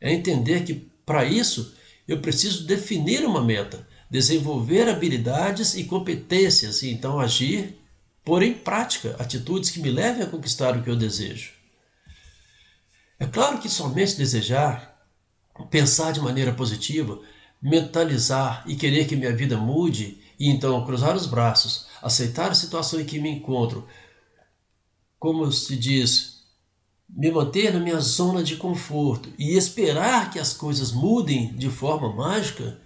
É 0.00 0.12
entender 0.12 0.64
que, 0.64 0.74
para 1.04 1.24
isso, 1.24 1.74
Eu 2.08 2.22
preciso 2.22 2.66
definir 2.66 3.22
uma 3.26 3.44
meta, 3.44 3.86
desenvolver 4.10 4.88
habilidades 4.88 5.74
e 5.74 5.84
competências 5.84 6.82
e 6.82 6.90
então 6.90 7.20
agir, 7.20 7.78
pôr 8.24 8.42
em 8.42 8.54
prática 8.54 9.14
atitudes 9.18 9.68
que 9.68 9.80
me 9.80 9.90
levem 9.90 10.22
a 10.22 10.26
conquistar 10.26 10.74
o 10.74 10.82
que 10.82 10.88
eu 10.88 10.96
desejo. 10.96 11.52
É 13.20 13.26
claro 13.26 13.58
que 13.58 13.68
somente 13.68 14.16
desejar, 14.16 15.06
pensar 15.70 16.12
de 16.12 16.20
maneira 16.20 16.54
positiva, 16.54 17.20
mentalizar 17.60 18.64
e 18.66 18.74
querer 18.74 19.06
que 19.06 19.16
minha 19.16 19.34
vida 19.36 19.58
mude 19.58 20.18
e 20.40 20.48
então 20.48 20.82
cruzar 20.86 21.14
os 21.14 21.26
braços, 21.26 21.88
aceitar 22.00 22.50
a 22.50 22.54
situação 22.54 23.00
em 23.00 23.04
que 23.04 23.18
me 23.18 23.28
encontro, 23.28 23.86
como 25.18 25.50
se 25.52 25.76
diz, 25.76 26.37
me 27.08 27.30
manter 27.30 27.72
na 27.72 27.80
minha 27.80 28.00
zona 28.00 28.42
de 28.42 28.56
conforto 28.56 29.32
e 29.38 29.56
esperar 29.56 30.30
que 30.30 30.38
as 30.38 30.52
coisas 30.52 30.92
mudem 30.92 31.54
de 31.54 31.70
forma 31.70 32.12
mágica, 32.14 32.78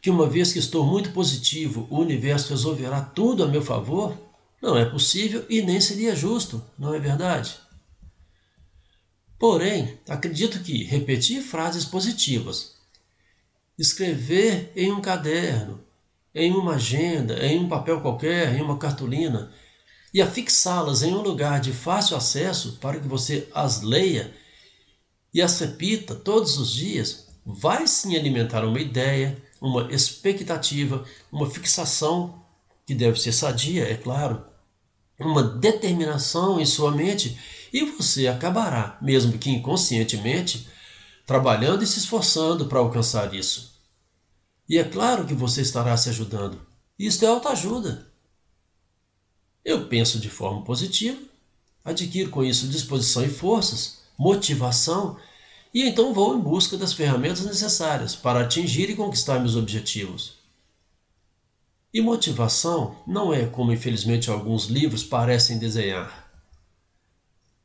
que 0.00 0.10
uma 0.10 0.26
vez 0.26 0.52
que 0.52 0.58
estou 0.58 0.84
muito 0.84 1.12
positivo, 1.12 1.86
o 1.90 1.98
universo 1.98 2.50
resolverá 2.50 3.00
tudo 3.02 3.44
a 3.44 3.48
meu 3.48 3.62
favor, 3.62 4.16
não 4.60 4.76
é 4.76 4.84
possível 4.84 5.44
e 5.48 5.62
nem 5.62 5.80
seria 5.80 6.16
justo, 6.16 6.64
não 6.78 6.94
é 6.94 6.98
verdade? 6.98 7.56
Porém, 9.38 9.98
acredito 10.08 10.60
que 10.60 10.84
repetir 10.84 11.42
frases 11.42 11.84
positivas, 11.84 12.76
escrever 13.78 14.72
em 14.76 14.92
um 14.92 15.00
caderno, 15.00 15.80
em 16.34 16.52
uma 16.52 16.74
agenda, 16.76 17.44
em 17.44 17.58
um 17.58 17.68
papel 17.68 18.00
qualquer, 18.00 18.54
em 18.54 18.62
uma 18.62 18.78
cartolina, 18.78 19.52
e 20.12 20.20
afixá-las 20.20 21.02
em 21.02 21.14
um 21.14 21.22
lugar 21.22 21.60
de 21.60 21.72
fácil 21.72 22.16
acesso 22.16 22.78
para 22.80 23.00
que 23.00 23.08
você 23.08 23.48
as 23.54 23.80
leia 23.82 24.34
e 25.32 25.40
as 25.40 25.58
repita 25.58 26.14
todos 26.14 26.58
os 26.58 26.70
dias, 26.70 27.28
vai 27.44 27.86
sim 27.86 28.14
alimentar 28.14 28.64
uma 28.64 28.80
ideia, 28.80 29.42
uma 29.60 29.90
expectativa, 29.92 31.04
uma 31.30 31.48
fixação 31.48 32.42
que 32.86 32.94
deve 32.94 33.18
ser 33.18 33.32
sadia, 33.32 33.84
é 33.84 33.96
claro, 33.96 34.44
uma 35.18 35.42
determinação 35.42 36.60
em 36.60 36.66
sua 36.66 36.90
mente 36.90 37.38
e 37.72 37.84
você 37.84 38.26
acabará, 38.26 38.98
mesmo 39.00 39.38
que 39.38 39.50
inconscientemente, 39.50 40.68
trabalhando 41.26 41.82
e 41.82 41.86
se 41.86 41.98
esforçando 41.98 42.66
para 42.66 42.80
alcançar 42.80 43.32
isso. 43.32 43.80
E 44.68 44.78
é 44.78 44.84
claro 44.84 45.26
que 45.26 45.34
você 45.34 45.62
estará 45.62 45.96
se 45.96 46.10
ajudando. 46.10 46.60
Isto 46.98 47.24
é 47.24 47.28
autoajuda. 47.28 48.11
Eu 49.64 49.86
penso 49.86 50.18
de 50.18 50.28
forma 50.28 50.62
positiva, 50.62 51.18
adquiro 51.84 52.30
com 52.30 52.44
isso 52.44 52.68
disposição 52.68 53.24
e 53.24 53.28
forças, 53.28 53.98
motivação, 54.18 55.16
e 55.72 55.82
então 55.82 56.12
vou 56.12 56.36
em 56.36 56.40
busca 56.40 56.76
das 56.76 56.92
ferramentas 56.92 57.44
necessárias 57.44 58.14
para 58.14 58.40
atingir 58.40 58.90
e 58.90 58.96
conquistar 58.96 59.38
meus 59.38 59.56
objetivos. 59.56 60.34
E 61.94 62.00
motivação 62.00 62.96
não 63.06 63.32
é 63.32 63.46
como 63.46 63.72
infelizmente 63.72 64.30
alguns 64.30 64.66
livros 64.66 65.04
parecem 65.04 65.58
desenhar. 65.58 66.30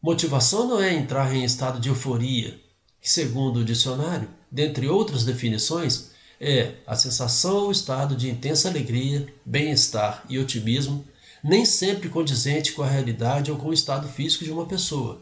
Motivação 0.01 0.67
não 0.67 0.81
é 0.81 0.93
entrar 0.93 1.33
em 1.33 1.43
estado 1.43 1.79
de 1.79 1.89
euforia, 1.89 2.59
que, 3.01 3.09
segundo 3.09 3.61
o 3.61 3.65
dicionário, 3.65 4.29
dentre 4.51 4.87
outras 4.87 5.23
definições, 5.23 6.11
é 6.39 6.75
a 6.85 6.95
sensação 6.95 7.55
ou 7.55 7.71
estado 7.71 8.15
de 8.15 8.29
intensa 8.29 8.69
alegria, 8.69 9.27
bem-estar 9.45 10.23
e 10.29 10.37
otimismo, 10.37 11.03
nem 11.43 11.65
sempre 11.65 12.09
condizente 12.09 12.73
com 12.73 12.83
a 12.83 12.87
realidade 12.87 13.51
ou 13.51 13.57
com 13.57 13.69
o 13.69 13.73
estado 13.73 14.07
físico 14.07 14.43
de 14.43 14.51
uma 14.51 14.65
pessoa. 14.65 15.21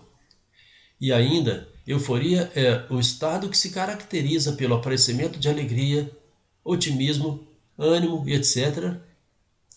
E 1.00 1.12
ainda, 1.12 1.68
euforia 1.86 2.52
é 2.56 2.86
o 2.90 3.00
estado 3.00 3.50
que 3.50 3.58
se 3.58 3.72
caracteriza 3.72 4.54
pelo 4.54 4.76
aparecimento 4.76 5.38
de 5.38 5.50
alegria, 5.50 6.12
otimismo, 6.64 7.46
ânimo 7.78 8.28
e 8.28 8.34
etc., 8.34 8.96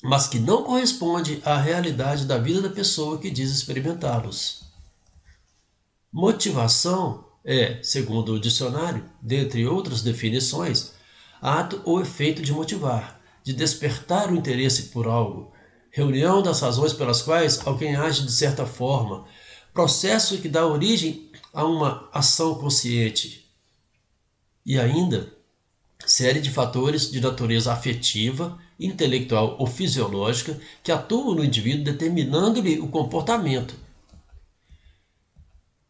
mas 0.03 0.29
que 0.29 0.39
não 0.39 0.63
corresponde 0.63 1.43
à 1.45 1.59
realidade 1.59 2.25
da 2.25 2.39
vida 2.39 2.63
da 2.63 2.71
pessoa 2.71 3.19
que 3.19 3.31
diz 3.31 3.51
experimentá-los. 3.51 4.63
Motivação 6.13 7.29
é, 7.45 7.79
segundo 7.83 8.35
o 8.35 8.41
dicionário, 8.41 9.05
dentre 9.23 9.67
outras 9.67 10.03
definições, 10.03 10.93
ato 11.41 11.81
ou 11.83 11.99
efeito 11.99 12.43
de 12.43 12.53
motivar, 12.53 13.21
de 13.43 13.55
despertar 13.55 14.31
o 14.31 14.37
interesse 14.37 14.91
por 14.91 15.07
algo, 15.07 15.51
reunião 15.91 16.43
das 16.43 16.61
razões 16.61 16.93
pelas 16.93 17.23
quais 17.23 17.67
alguém 17.67 17.97
age 17.97 18.25
de 18.25 18.33
certa 18.33 18.67
forma, 18.67 19.25
processo 19.73 20.39
que 20.39 20.49
dá 20.49 20.67
origem 20.67 21.31
a 21.53 21.65
uma 21.65 22.09
ação 22.13 22.55
consciente. 22.55 23.47
E 24.65 24.79
ainda, 24.79 25.33
série 26.05 26.41
de 26.41 26.51
fatores 26.51 27.11
de 27.11 27.21
natureza 27.21 27.73
afetiva, 27.73 28.59
intelectual 28.79 29.57
ou 29.59 29.67
fisiológica 29.67 30.59
que 30.83 30.93
atuam 30.93 31.35
no 31.35 31.45
indivíduo 31.45 31.85
determinando-lhe 31.85 32.79
o 32.79 32.89
comportamento 32.89 33.75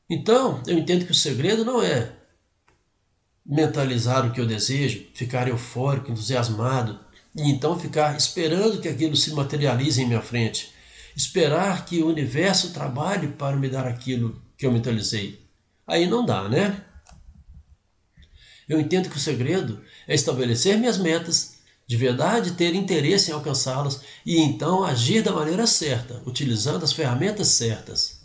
então, 0.08 0.62
eu 0.66 0.78
entendo 0.78 1.04
que 1.04 1.12
o 1.12 1.14
segredo 1.14 1.64
não 1.64 1.82
é 1.82 2.12
mentalizar 3.44 4.26
o 4.26 4.32
que 4.32 4.40
eu 4.40 4.46
desejo, 4.46 5.06
ficar 5.12 5.48
eufórico, 5.48 6.10
entusiasmado, 6.10 6.98
e 7.34 7.50
então 7.50 7.78
ficar 7.78 8.16
esperando 8.16 8.80
que 8.80 8.88
aquilo 8.88 9.16
se 9.16 9.32
materialize 9.32 10.00
em 10.00 10.06
minha 10.06 10.22
frente. 10.22 10.72
Esperar 11.16 11.84
que 11.84 12.02
o 12.02 12.08
universo 12.08 12.72
trabalhe 12.72 13.28
para 13.28 13.56
me 13.56 13.68
dar 13.68 13.86
aquilo 13.86 14.40
que 14.56 14.66
eu 14.66 14.72
mentalizei. 14.72 15.46
Aí 15.86 16.06
não 16.06 16.24
dá, 16.24 16.48
né? 16.48 16.84
Eu 18.68 18.78
entendo 18.78 19.08
que 19.08 19.16
o 19.16 19.20
segredo 19.20 19.82
é 20.06 20.14
estabelecer 20.14 20.76
minhas 20.78 20.98
metas, 20.98 21.58
de 21.86 21.96
verdade 21.96 22.52
ter 22.52 22.74
interesse 22.74 23.30
em 23.30 23.34
alcançá-las 23.34 24.02
e 24.26 24.38
então 24.38 24.84
agir 24.84 25.22
da 25.22 25.32
maneira 25.32 25.66
certa, 25.66 26.22
utilizando 26.26 26.84
as 26.84 26.92
ferramentas 26.92 27.48
certas. 27.48 28.18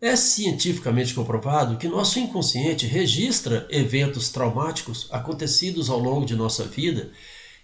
É 0.00 0.14
cientificamente 0.14 1.14
comprovado 1.14 1.78
que 1.78 1.88
nosso 1.88 2.20
inconsciente 2.20 2.86
registra 2.86 3.66
eventos 3.70 4.28
traumáticos 4.28 5.08
acontecidos 5.10 5.90
ao 5.90 5.98
longo 5.98 6.24
de 6.24 6.36
nossa 6.36 6.64
vida 6.64 7.10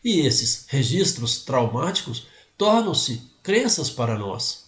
e 0.04 0.20
esses 0.20 0.66
registros 0.68 1.44
traumáticos 1.44 2.26
tornam-se 2.56 3.22
crenças 3.42 3.90
para 3.90 4.18
nós, 4.18 4.64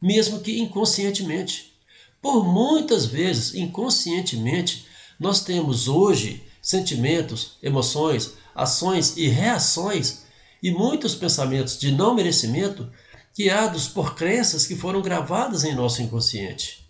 mesmo 0.00 0.40
que 0.40 0.58
inconscientemente. 0.58 1.74
Por 2.20 2.44
muitas 2.44 3.04
vezes, 3.04 3.54
inconscientemente, 3.54 4.86
nós 5.18 5.42
temos 5.44 5.88
hoje 5.88 6.42
sentimentos, 6.62 7.58
emoções, 7.62 8.34
ações 8.54 9.16
e 9.16 9.28
reações 9.28 10.24
e 10.62 10.70
muitos 10.70 11.14
pensamentos 11.14 11.78
de 11.78 11.92
não 11.92 12.14
merecimento 12.14 12.90
guiados 13.36 13.88
por 13.88 14.14
crenças 14.14 14.66
que 14.66 14.76
foram 14.76 15.02
gravadas 15.02 15.64
em 15.64 15.74
nosso 15.74 16.00
inconsciente. 16.00 16.88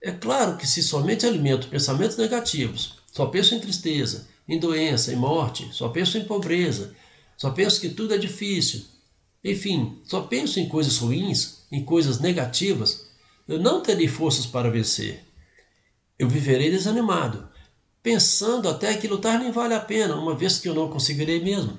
É 0.00 0.12
claro 0.12 0.56
que 0.56 0.66
se 0.66 0.82
somente 0.82 1.26
alimento 1.26 1.68
pensamentos 1.68 2.16
negativos, 2.16 2.94
só 3.12 3.26
penso 3.26 3.54
em 3.54 3.60
tristeza, 3.60 4.28
em 4.48 4.58
doença, 4.58 5.12
em 5.12 5.16
morte, 5.16 5.68
só 5.72 5.88
penso 5.88 6.18
em 6.18 6.24
pobreza, 6.24 6.94
só 7.36 7.50
penso 7.50 7.80
que 7.80 7.88
tudo 7.88 8.14
é 8.14 8.18
difícil, 8.18 8.84
enfim, 9.42 10.00
só 10.04 10.22
penso 10.22 10.58
em 10.58 10.68
coisas 10.68 10.98
ruins, 10.98 11.58
em 11.70 11.84
coisas 11.84 12.18
negativas, 12.18 13.06
eu 13.46 13.60
não 13.60 13.80
terei 13.80 14.08
forças 14.08 14.44
para 14.44 14.70
vencer. 14.70 15.24
Eu 16.18 16.28
viverei 16.28 16.70
desanimado, 16.70 17.48
pensando 18.02 18.68
até 18.68 18.96
que 18.96 19.06
lutar 19.06 19.38
nem 19.38 19.52
vale 19.52 19.74
a 19.74 19.80
pena, 19.80 20.16
uma 20.16 20.34
vez 20.34 20.58
que 20.58 20.68
eu 20.68 20.74
não 20.74 20.90
conseguirei 20.90 21.42
mesmo. 21.42 21.78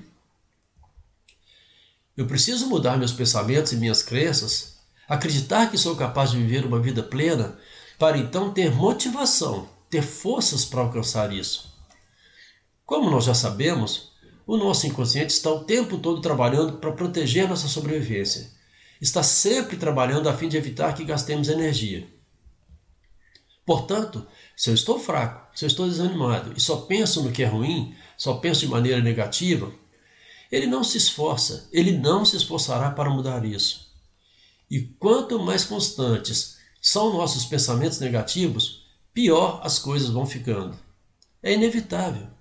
Eu 2.15 2.25
preciso 2.25 2.67
mudar 2.67 2.97
meus 2.97 3.11
pensamentos 3.11 3.73
e 3.73 3.75
minhas 3.75 4.01
crenças, 4.01 4.77
acreditar 5.07 5.69
que 5.69 5.77
sou 5.77 5.95
capaz 5.95 6.31
de 6.31 6.37
viver 6.37 6.65
uma 6.65 6.79
vida 6.79 7.03
plena, 7.03 7.59
para 7.99 8.17
então 8.17 8.53
ter 8.53 8.71
motivação, 8.71 9.67
ter 9.89 10.01
forças 10.03 10.63
para 10.63 10.81
alcançar 10.81 11.33
isso. 11.33 11.66
Como 12.87 13.09
nós 13.09 13.25
já 13.25 13.33
sabemos, 13.33 14.13
o 14.45 14.55
nosso 14.55 14.87
inconsciente 14.87 15.33
está 15.33 15.51
o 15.51 15.65
tempo 15.65 15.97
todo 15.97 16.21
trabalhando 16.21 16.77
para 16.77 16.93
proteger 16.93 17.45
nossa 17.45 17.67
sobrevivência. 17.67 18.49
Está 19.01 19.21
sempre 19.21 19.75
trabalhando 19.75 20.29
a 20.29 20.33
fim 20.33 20.47
de 20.47 20.55
evitar 20.55 20.93
que 20.95 21.03
gastemos 21.03 21.49
energia. 21.49 22.07
Portanto, 23.65 24.25
se 24.55 24.69
eu 24.69 24.73
estou 24.73 24.97
fraco, 24.97 25.49
se 25.53 25.65
eu 25.65 25.67
estou 25.67 25.85
desanimado 25.85 26.53
e 26.55 26.61
só 26.61 26.77
penso 26.77 27.21
no 27.21 27.31
que 27.33 27.43
é 27.43 27.45
ruim, 27.45 27.93
só 28.15 28.35
penso 28.35 28.61
de 28.61 28.69
maneira 28.69 29.01
negativa, 29.01 29.69
ele 30.49 30.65
não 30.65 30.81
se 30.81 30.97
esforça, 30.97 31.67
ele 31.73 31.91
não 31.91 32.23
se 32.23 32.37
esforçará 32.37 32.89
para 32.89 33.09
mudar 33.09 33.43
isso. 33.43 33.91
E 34.71 34.79
quanto 34.97 35.37
mais 35.37 35.65
constantes 35.65 36.57
são 36.81 37.11
nossos 37.11 37.43
pensamentos 37.43 37.99
negativos, 37.99 38.87
pior 39.13 39.59
as 39.61 39.77
coisas 39.77 40.09
vão 40.09 40.25
ficando. 40.25 40.79
É 41.43 41.53
inevitável. 41.53 42.36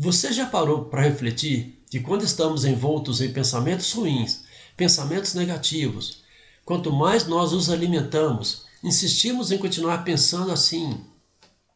Você 0.00 0.32
já 0.32 0.46
parou 0.46 0.84
para 0.84 1.02
refletir 1.02 1.82
que 1.90 1.98
quando 1.98 2.22
estamos 2.22 2.64
envoltos 2.64 3.20
em 3.20 3.32
pensamentos 3.32 3.92
ruins, 3.92 4.44
pensamentos 4.76 5.34
negativos, 5.34 6.22
quanto 6.64 6.92
mais 6.92 7.26
nós 7.26 7.52
os 7.52 7.68
alimentamos, 7.68 8.64
insistimos 8.84 9.50
em 9.50 9.58
continuar 9.58 10.04
pensando 10.04 10.52
assim, 10.52 11.04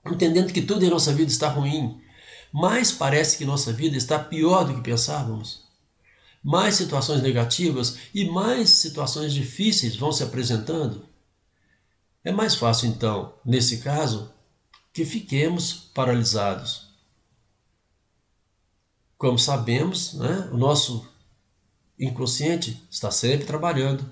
entendendo 0.06 0.52
que 0.52 0.62
tudo 0.62 0.84
em 0.84 0.88
nossa 0.88 1.12
vida 1.12 1.32
está 1.32 1.48
ruim, 1.48 2.00
mais 2.52 2.92
parece 2.92 3.36
que 3.36 3.44
nossa 3.44 3.72
vida 3.72 3.96
está 3.96 4.20
pior 4.20 4.66
do 4.66 4.76
que 4.76 4.82
pensávamos. 4.82 5.64
Mais 6.44 6.76
situações 6.76 7.22
negativas 7.22 7.96
e 8.14 8.24
mais 8.26 8.70
situações 8.70 9.32
difíceis 9.34 9.96
vão 9.96 10.12
se 10.12 10.22
apresentando. 10.22 11.08
É 12.22 12.30
mais 12.30 12.54
fácil, 12.54 12.88
então, 12.88 13.34
nesse 13.44 13.78
caso, 13.78 14.30
que 14.92 15.04
fiquemos 15.04 15.72
paralisados. 15.92 16.91
Como 19.22 19.38
sabemos, 19.38 20.14
né, 20.14 20.48
o 20.50 20.56
nosso 20.56 21.08
inconsciente 21.96 22.82
está 22.90 23.08
sempre 23.08 23.46
trabalhando 23.46 24.04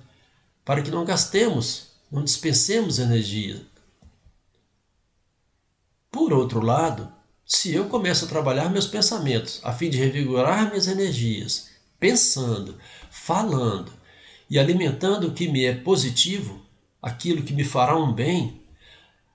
para 0.65 0.83
que 0.83 0.91
não 0.93 1.05
gastemos, 1.05 1.89
não 2.09 2.23
dispensemos 2.23 3.01
energia. 3.01 3.61
Por 6.13 6.33
outro 6.33 6.65
lado, 6.65 7.13
se 7.45 7.75
eu 7.75 7.89
começo 7.89 8.25
a 8.25 8.29
trabalhar 8.29 8.69
meus 8.69 8.87
pensamentos 8.87 9.59
a 9.65 9.73
fim 9.73 9.91
de 9.91 9.99
revigorar 9.99 10.69
minhas 10.69 10.87
energias, 10.87 11.71
pensando, 11.99 12.79
falando 13.11 13.93
e 14.49 14.61
alimentando 14.61 15.27
o 15.27 15.35
que 15.35 15.49
me 15.49 15.65
é 15.65 15.75
positivo, 15.75 16.65
aquilo 17.03 17.43
que 17.43 17.53
me 17.53 17.65
fará 17.65 17.99
um 17.99 18.13
bem, 18.13 18.63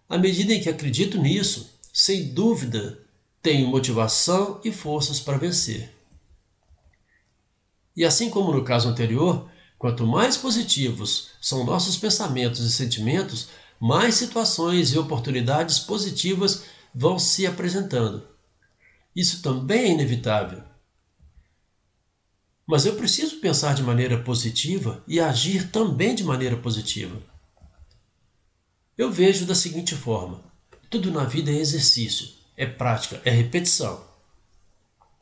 à 0.08 0.18
medida 0.18 0.54
em 0.54 0.62
que 0.62 0.70
acredito 0.70 1.18
nisso, 1.18 1.78
sem 1.92 2.34
dúvida 2.34 3.05
tenho 3.46 3.68
motivação 3.68 4.60
e 4.66 4.72
forças 4.72 5.20
para 5.20 5.38
vencer. 5.38 5.94
E 7.96 8.04
assim 8.04 8.28
como 8.28 8.52
no 8.52 8.64
caso 8.64 8.90
anterior, 8.90 9.48
quanto 9.78 10.04
mais 10.04 10.36
positivos 10.36 11.30
são 11.40 11.64
nossos 11.64 11.96
pensamentos 11.96 12.62
e 12.62 12.72
sentimentos, 12.72 13.50
mais 13.80 14.16
situações 14.16 14.94
e 14.94 14.98
oportunidades 14.98 15.78
positivas 15.78 16.64
vão 16.92 17.20
se 17.20 17.46
apresentando. 17.46 18.28
Isso 19.16 19.44
também 19.44 19.84
é 19.84 19.92
inevitável. 19.92 20.64
Mas 22.66 22.88
eu 22.88 22.96
preciso 22.96 23.40
pensar 23.40 23.76
de 23.76 23.84
maneira 23.84 24.24
positiva 24.24 25.04
e 25.08 25.20
agir 25.20 25.70
também 25.70 26.16
de 26.16 26.24
maneira 26.24 26.58
positiva. 26.58 27.22
Eu 28.98 29.12
vejo 29.12 29.46
da 29.46 29.54
seguinte 29.54 29.94
forma: 29.94 30.44
tudo 30.90 31.12
na 31.12 31.26
vida 31.26 31.52
é 31.52 31.60
exercício, 31.60 32.44
é 32.58 32.66
prática, 32.66 33.22
é 33.26 33.30
repetição. 33.30 34.04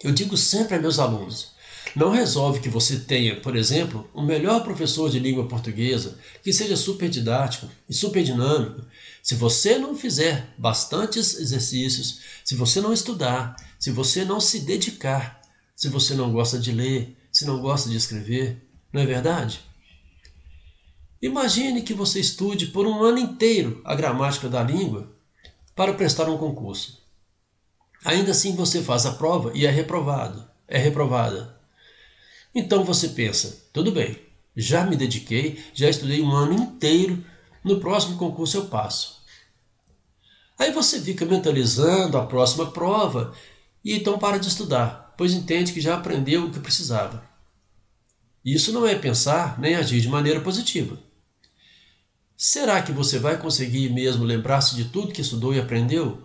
Eu 0.04 0.12
digo 0.12 0.36
sempre 0.36 0.76
a 0.76 0.80
meus 0.80 1.00
alunos: 1.00 1.54
não 1.96 2.10
resolve 2.10 2.60
que 2.60 2.70
você 2.70 3.00
tenha, 3.00 3.40
por 3.40 3.56
exemplo, 3.56 4.10
um 4.16 4.24
melhor 4.24 4.64
professor 4.64 5.10
de 5.10 5.20
língua 5.20 5.48
portuguesa, 5.48 6.18
que 6.44 6.52
seja 6.52 6.76
super 6.76 7.10
didático 7.10 7.70
e 7.88 7.94
super 7.94 8.24
dinâmico, 8.24 8.82
se 9.22 9.36
você 9.36 9.78
não 9.78 9.96
fizer 9.96 10.54
bastantes 10.58 11.40
exercícios, 11.40 12.20
se 12.44 12.56
você 12.56 12.82
não 12.82 12.92
estudar, 12.92 13.56
se 13.80 13.92
você 13.92 14.26
não 14.26 14.40
se 14.40 14.62
dedicar, 14.62 15.42
se 15.76 15.88
você 15.88 16.14
não 16.14 16.32
gosta 16.32 16.60
de 16.60 16.72
ler, 16.72 17.16
se 17.32 17.46
não 17.46 17.62
gosta 17.62 17.90
de 17.90 17.96
escrever, 17.96 18.58
não 18.92 19.02
é 19.02 19.06
verdade? 19.06 19.62
Imagine 21.22 21.84
que 21.84 21.94
você 21.94 22.20
estude 22.20 22.68
por 22.68 22.86
um 22.86 23.02
ano 23.02 23.18
inteiro 23.18 23.82
a 23.86 23.96
gramática 23.96 24.50
da 24.50 24.62
língua 24.62 25.10
para 25.74 25.94
prestar 25.94 26.30
um 26.30 26.38
concurso. 26.38 27.03
Ainda 28.06 28.32
assim 28.32 28.56
você 28.56 28.82
faz 28.82 29.06
a 29.06 29.14
prova 29.14 29.52
e 29.54 29.66
é 29.66 29.70
reprovado, 29.70 30.46
é 30.68 30.78
reprovada. 30.78 31.58
Então 32.54 32.84
você 32.84 33.10
pensa: 33.10 33.68
tudo 33.72 33.92
bem, 33.92 34.20
já 34.56 34.86
me 34.86 34.96
dediquei, 34.96 35.64
já 35.74 35.90
estudei 35.90 36.22
um 36.22 36.32
ano 36.32 36.54
inteiro, 36.54 37.24
no 37.64 37.80
próximo 37.80 38.18
concurso 38.18 38.58
eu 38.58 38.66
passo. 38.66 39.24
Aí 40.60 40.72
você 40.72 41.02
fica 41.02 41.26
mentalizando 41.26 42.18
a 42.18 42.26
próxima 42.26 42.72
prova 42.72 43.34
e 43.84 43.96
então 43.96 44.20
para 44.20 44.38
de 44.38 44.48
estudar, 44.48 45.14
pois 45.18 45.34
entende 45.34 45.74
que 45.74 45.82
já 45.82 45.96
aprendeu 45.96 46.46
o 46.46 46.52
que 46.52 46.60
precisava. 46.60 47.24
Isso 48.46 48.74
não 48.74 48.86
é 48.86 48.94
pensar 48.96 49.60
nem 49.60 49.76
agir 49.76 50.02
de 50.02 50.10
maneira 50.10 50.42
positiva. 50.42 50.98
Será 52.36 52.82
que 52.82 52.92
você 52.92 53.18
vai 53.18 53.40
conseguir 53.40 53.90
mesmo 53.90 54.26
lembrar-se 54.26 54.76
de 54.76 54.86
tudo 54.86 55.14
que 55.14 55.22
estudou 55.22 55.54
e 55.54 55.60
aprendeu? 55.60 56.22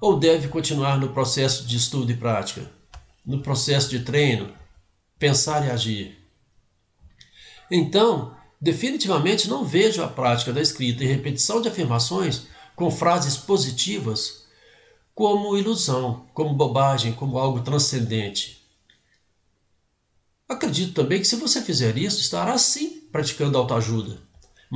Ou 0.00 0.18
deve 0.18 0.48
continuar 0.48 0.98
no 0.98 1.10
processo 1.10 1.66
de 1.66 1.76
estudo 1.76 2.12
e 2.12 2.16
prática? 2.16 2.70
No 3.24 3.40
processo 3.42 3.88
de 3.90 4.00
treino, 4.00 4.52
pensar 5.18 5.66
e 5.66 5.70
agir. 5.70 6.18
Então, 7.70 8.36
definitivamente 8.60 9.48
não 9.48 9.64
vejo 9.64 10.02
a 10.02 10.08
prática 10.08 10.52
da 10.52 10.60
escrita 10.60 11.02
e 11.02 11.06
repetição 11.06 11.60
de 11.60 11.68
afirmações 11.68 12.46
com 12.74 12.90
frases 12.90 13.36
positivas 13.36 14.44
como 15.14 15.56
ilusão, 15.56 16.26
como 16.34 16.52
bobagem, 16.52 17.12
como 17.14 17.38
algo 17.38 17.62
transcendente. 17.62 18.62
Acredito 20.46 20.92
também 20.92 21.18
que 21.18 21.26
se 21.26 21.36
você 21.36 21.62
fizer 21.62 21.96
isso, 21.96 22.20
estará 22.20 22.56
sim 22.58 23.00
praticando 23.10 23.56
autoajuda, 23.56 24.20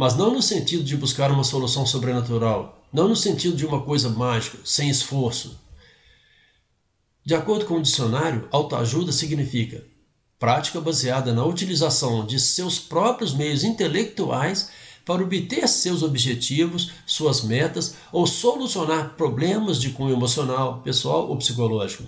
mas 0.01 0.17
não 0.17 0.33
no 0.33 0.41
sentido 0.41 0.83
de 0.83 0.97
buscar 0.97 1.31
uma 1.31 1.45
solução 1.45 1.85
sobrenatural, 1.85 2.83
não 2.91 3.07
no 3.07 3.15
sentido 3.15 3.55
de 3.55 3.67
uma 3.67 3.83
coisa 3.83 4.09
mágica, 4.09 4.57
sem 4.65 4.89
esforço. 4.89 5.61
De 7.23 7.35
acordo 7.35 7.67
com 7.67 7.75
o 7.75 7.83
dicionário, 7.83 8.49
autoajuda 8.51 9.13
significa 9.13 9.85
prática 10.39 10.81
baseada 10.81 11.35
na 11.35 11.45
utilização 11.45 12.25
de 12.25 12.41
seus 12.41 12.79
próprios 12.79 13.35
meios 13.35 13.63
intelectuais 13.63 14.71
para 15.05 15.23
obter 15.23 15.69
seus 15.69 16.03
objetivos, 16.03 16.93
suas 17.07 17.43
metas 17.43 17.97
ou 18.11 18.27
solucionar 18.27 19.17
problemas 19.19 19.79
de 19.79 19.91
cunho 19.91 20.15
emocional, 20.15 20.81
pessoal 20.81 21.29
ou 21.29 21.37
psicológico. 21.37 22.05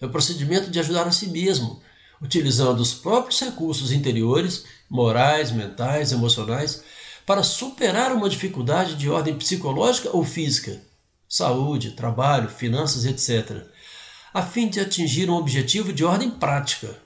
É 0.00 0.06
o 0.06 0.10
procedimento 0.10 0.70
de 0.70 0.80
ajudar 0.80 1.06
a 1.06 1.12
si 1.12 1.26
mesmo, 1.26 1.82
utilizando 2.22 2.80
os 2.80 2.94
próprios 2.94 3.38
recursos 3.40 3.92
interiores, 3.92 4.64
morais, 4.90 5.52
mentais, 5.52 6.12
emocionais, 6.12 6.82
para 7.24 7.42
superar 7.42 8.12
uma 8.12 8.28
dificuldade 8.28 8.96
de 8.96 9.08
ordem 9.08 9.36
psicológica 9.36 10.10
ou 10.12 10.24
física, 10.24 10.82
saúde, 11.28 11.92
trabalho, 11.92 12.50
finanças, 12.50 13.04
etc 13.04 13.70
a 14.32 14.42
fim 14.42 14.68
de 14.68 14.78
atingir 14.78 15.28
um 15.28 15.34
objetivo 15.34 15.92
de 15.92 16.04
ordem 16.04 16.30
prática. 16.30 16.96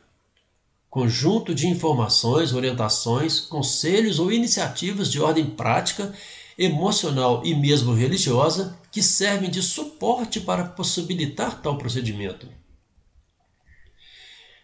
Conjunto 0.91 1.55
de 1.55 1.67
informações, 1.67 2.53
orientações, 2.53 3.41
conselhos 3.41 4.19
ou 4.19 4.31
iniciativas 4.31 5.11
de 5.11 5.21
ordem 5.21 5.47
prática, 5.47 6.13
emocional 6.57 7.43
e 7.45 7.55
mesmo 7.55 7.95
religiosa 7.95 8.79
que 8.93 9.03
servem 9.03 9.51
de 9.51 9.63
suporte 9.63 10.39
para 10.39 10.65
possibilitar 10.65 11.61
tal 11.61 11.77
procedimento. 11.79 12.47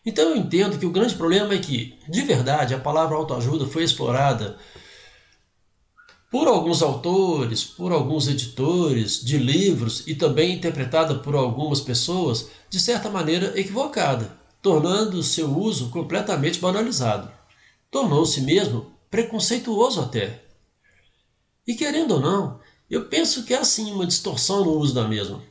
Então 0.04 0.30
eu 0.30 0.36
entendo 0.36 0.78
que 0.78 0.86
o 0.86 0.90
grande 0.90 1.14
problema 1.14 1.54
é 1.54 1.58
que, 1.58 1.98
de 2.08 2.22
verdade, 2.22 2.74
a 2.74 2.80
palavra 2.80 3.16
autoajuda 3.16 3.66
foi 3.66 3.84
explorada 3.84 4.58
por 6.30 6.46
alguns 6.46 6.80
autores, 6.80 7.64
por 7.64 7.90
alguns 7.92 8.28
editores 8.28 9.22
de 9.22 9.36
livros 9.36 10.04
e 10.06 10.14
também 10.14 10.54
interpretada 10.54 11.16
por 11.16 11.34
algumas 11.34 11.80
pessoas 11.80 12.48
de 12.70 12.78
certa 12.78 13.10
maneira 13.10 13.58
equivocada, 13.58 14.38
tornando 14.62 15.22
seu 15.22 15.50
uso 15.54 15.90
completamente 15.90 16.60
banalizado. 16.60 17.30
Tornou-se 17.90 18.40
mesmo 18.42 18.92
preconceituoso 19.10 20.00
até. 20.00 20.44
E 21.66 21.74
querendo 21.74 22.14
ou 22.14 22.20
não, 22.20 22.60
eu 22.88 23.06
penso 23.06 23.42
que 23.42 23.52
há 23.52 23.64
sim 23.64 23.92
uma 23.92 24.06
distorção 24.06 24.64
no 24.64 24.72
uso 24.78 24.94
da 24.94 25.08
mesma. 25.08 25.42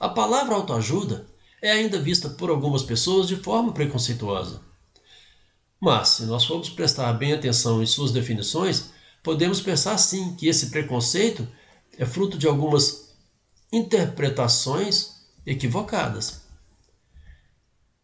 A 0.00 0.08
palavra 0.08 0.56
autoajuda 0.56 1.26
é 1.60 1.72
ainda 1.72 2.00
vista 2.00 2.28
por 2.28 2.50
algumas 2.50 2.82
pessoas 2.82 3.26
de 3.26 3.36
forma 3.36 3.72
preconceituosa. 3.72 4.60
Mas, 5.80 6.08
se 6.08 6.24
nós 6.24 6.44
formos 6.44 6.68
prestar 6.70 7.12
bem 7.12 7.32
atenção 7.32 7.82
em 7.82 7.86
suas 7.86 8.10
definições, 8.10 8.90
podemos 9.22 9.60
pensar 9.60 9.96
sim 9.98 10.34
que 10.34 10.48
esse 10.48 10.70
preconceito 10.70 11.46
é 11.96 12.04
fruto 12.04 12.36
de 12.36 12.46
algumas 12.46 13.14
interpretações 13.72 15.18
equivocadas. 15.46 16.42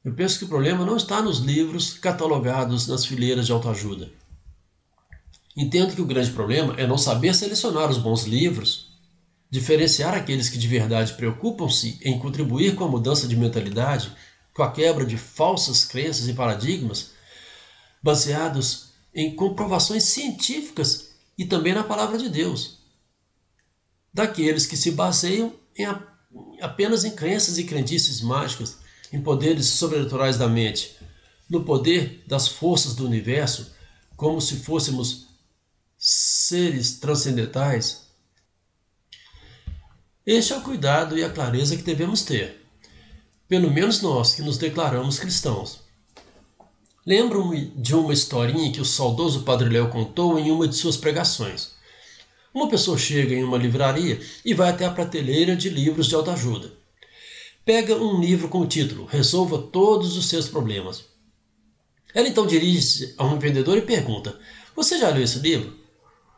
Eu 0.05 0.13
penso 0.15 0.39
que 0.39 0.45
o 0.45 0.49
problema 0.49 0.85
não 0.85 0.97
está 0.97 1.23
nos 1.23 1.39
livros 1.39 1.95
catalogados 1.95 2.87
nas 2.87 3.07
fileiras 3.07 3.47
de 3.47 3.53
autoajuda. 3.53 4.13
Entendo 5.57 5.95
que 5.95 6.03
o 6.03 6.07
grande 6.07 6.33
problema 6.33 6.75
é 6.77 6.87
não 6.87 6.99
saber 6.99 7.35
selecionar 7.35 7.89
os 7.89 7.97
bons 7.97 8.25
livros, 8.25 8.94
diferenciar 9.55 10.15
aqueles 10.15 10.49
que 10.49 10.59
de 10.59 10.67
verdade 10.67 11.13
preocupam-se 11.13 12.01
em 12.03 12.19
contribuir 12.19 12.75
com 12.75 12.83
a 12.83 12.89
mudança 12.89 13.29
de 13.29 13.37
mentalidade, 13.37 14.13
com 14.53 14.65
a 14.65 14.73
quebra 14.73 15.07
de 15.07 15.17
falsas 15.17 15.85
crenças 15.85 16.27
e 16.27 16.33
paradigmas, 16.33 17.13
baseados 18.03 18.87
em 19.15 19.37
comprovações 19.37 20.03
científicas 20.03 21.11
e 21.39 21.45
também 21.45 21.73
na 21.73 21.85
palavra 21.85 22.19
de 22.19 22.29
Deus. 22.29 22.81
Daqueles 24.13 24.67
que 24.67 24.77
se 24.77 24.91
baseiam 24.91 25.53
em 25.77 25.87
apenas 26.61 27.05
em 27.05 27.13
crenças 27.13 27.57
e 27.57 27.63
crendices 27.63 28.21
mágicas, 28.21 28.79
em 29.13 29.23
poderes 29.23 29.67
sobrenaturais 29.67 30.37
da 30.37 30.49
mente, 30.49 30.97
no 31.49 31.63
poder 31.63 32.25
das 32.27 32.49
forças 32.49 32.97
do 32.97 33.07
universo, 33.07 33.73
como 34.17 34.41
se 34.41 34.57
fôssemos 34.57 35.29
seres 35.97 36.99
transcendentais. 36.99 38.04
Este 40.27 40.55
é 40.55 40.57
o 40.57 40.63
cuidado 40.63 41.19
e 41.19 41.23
a 41.23 41.29
clareza 41.29 41.77
que 41.77 41.83
devemos 41.83 42.23
ter, 42.23 42.65
pelo 43.47 43.71
menos 43.71 44.01
nós 44.01 44.35
que 44.35 44.41
nos 44.41 44.57
declaramos 44.57 45.19
cristãos. 45.19 45.81
Lembro-me 47.05 47.67
de 47.77 47.95
uma 47.95 48.15
historinha 48.15 48.73
que 48.73 48.81
o 48.81 48.87
saudoso 48.87 49.43
Padre 49.43 49.69
Léo 49.69 49.91
contou 49.91 50.39
em 50.39 50.51
uma 50.51 50.67
de 50.67 50.75
suas 50.77 50.97
pregações. 50.97 51.73
Uma 52.55 52.71
pessoa 52.71 52.97
chega 52.97 53.35
em 53.35 53.45
uma 53.45 53.59
livraria 53.59 54.19
e 54.43 54.55
vai 54.55 54.71
até 54.71 54.87
a 54.87 54.91
prateleira 54.91 55.55
de 55.55 55.69
livros 55.69 56.07
de 56.07 56.15
autoajuda. 56.15 56.73
Pega 57.63 57.95
um 57.95 58.19
livro 58.19 58.49
com 58.49 58.61
o 58.61 58.67
título 58.67 59.05
Resolva 59.05 59.59
todos 59.59 60.17
os 60.17 60.27
seus 60.31 60.49
problemas. 60.49 61.05
Ela 62.15 62.29
então 62.29 62.47
dirige-se 62.47 63.15
a 63.19 63.27
um 63.27 63.39
vendedor 63.39 63.77
e 63.77 63.83
pergunta: 63.83 64.39
Você 64.75 64.99
já 64.99 65.11
leu 65.11 65.23
esse 65.23 65.41
livro? 65.41 65.79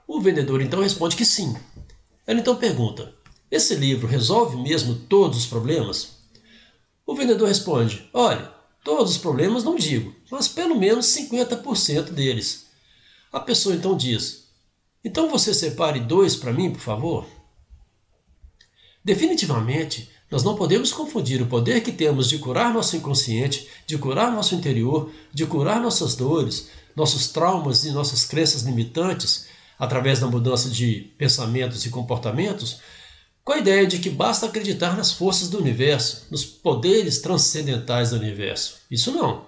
O 0.09 0.21
vendedor 0.21 0.61
então 0.61 0.83
responde 0.83 1.15
que 1.15 1.25
sim. 1.25 1.55
Ela 2.27 2.41
então 2.41 2.57
pergunta: 2.57 3.16
Esse 3.51 3.75
livro 3.75 4.07
resolve 4.07 4.57
mesmo 4.57 4.95
todos 4.95 5.39
os 5.39 5.47
problemas? 5.47 6.17
O 7.07 7.15
vendedor 7.15 7.49
responde: 7.49 8.09
Olhe, 8.13 8.47
Todos 8.87 9.11
os 9.11 9.19
problemas 9.19 9.65
não 9.65 9.75
digo, 9.75 10.15
mas 10.31 10.47
pelo 10.47 10.79
menos 10.79 11.07
50% 11.07 12.13
deles. 12.13 12.67
A 13.33 13.41
pessoa 13.41 13.75
então 13.75 13.97
diz: 13.97 14.45
Então 15.05 15.29
você 15.29 15.53
separe 15.53 15.99
dois 15.99 16.37
para 16.37 16.53
mim, 16.53 16.71
por 16.71 16.79
favor? 16.79 17.27
Definitivamente, 19.05 20.09
nós 20.31 20.45
não 20.45 20.55
podemos 20.55 20.93
confundir 20.93 21.43
o 21.43 21.49
poder 21.49 21.83
que 21.83 21.91
temos 21.91 22.29
de 22.29 22.39
curar 22.39 22.73
nosso 22.73 22.97
inconsciente, 22.97 23.67
de 23.89 23.99
curar 23.99 24.31
nosso 24.31 24.55
interior, 24.55 25.11
de 25.35 25.45
curar 25.47 25.81
nossas 25.81 26.15
dores, 26.15 26.69
nossos 26.95 27.27
traumas 27.27 27.85
e 27.85 27.91
nossas 27.91 28.25
crenças 28.25 28.63
limitantes, 28.63 29.49
através 29.77 30.21
da 30.21 30.29
mudança 30.29 30.71
de 30.71 31.13
pensamentos 31.19 31.85
e 31.85 31.91
comportamentos, 31.91 32.79
com 33.47 33.53
a 33.53 33.59
ideia 33.59 33.87
de 33.87 34.01
que 34.01 34.11
basta 34.11 34.45
acreditar 34.45 34.97
nas 34.97 35.13
forças 35.13 35.49
do 35.49 35.59
universo, 35.59 36.27
nos 36.33 36.45
poderes 36.45 37.21
transcendentais 37.21 38.11
do 38.11 38.17
universo. 38.17 38.79
Isso 38.91 39.13
não. 39.13 39.47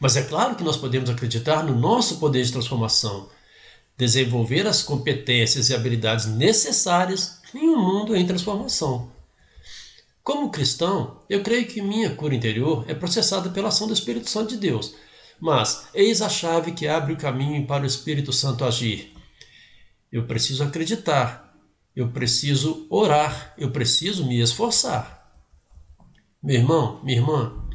Mas 0.00 0.16
é 0.16 0.22
claro 0.24 0.56
que 0.56 0.64
nós 0.64 0.76
podemos 0.76 1.08
acreditar 1.08 1.62
no 1.62 1.78
nosso 1.78 2.18
poder 2.18 2.42
de 2.42 2.50
transformação, 2.50 3.28
desenvolver 3.96 4.66
as 4.66 4.82
competências 4.82 5.70
e 5.70 5.74
habilidades 5.74 6.26
necessárias 6.26 7.38
em 7.54 7.68
um 7.68 7.78
mundo 7.78 8.16
em 8.16 8.26
transformação. 8.26 9.08
Como 10.24 10.50
cristão, 10.50 11.22
eu 11.30 11.44
creio 11.44 11.68
que 11.68 11.80
minha 11.80 12.12
cura 12.16 12.34
interior 12.34 12.84
é 12.88 12.94
processada 12.94 13.50
pela 13.50 13.68
ação 13.68 13.86
do 13.86 13.94
Espírito 13.94 14.28
Santo 14.28 14.48
de 14.48 14.56
Deus, 14.56 14.96
mas 15.38 15.86
eis 15.94 16.20
a 16.20 16.28
chave 16.28 16.72
que 16.72 16.88
abre 16.88 17.12
o 17.12 17.16
caminho 17.16 17.64
para 17.68 17.84
o 17.84 17.86
Espírito 17.86 18.32
Santo 18.32 18.64
agir. 18.64 19.14
Eu 20.10 20.26
preciso 20.26 20.64
acreditar 20.64 21.47
eu 21.98 22.06
preciso 22.06 22.86
orar, 22.88 23.52
eu 23.58 23.72
preciso 23.72 24.24
me 24.24 24.40
esforçar. 24.40 25.34
Meu 26.40 26.54
irmão, 26.54 27.00
minha 27.02 27.18
irmã, 27.18 27.68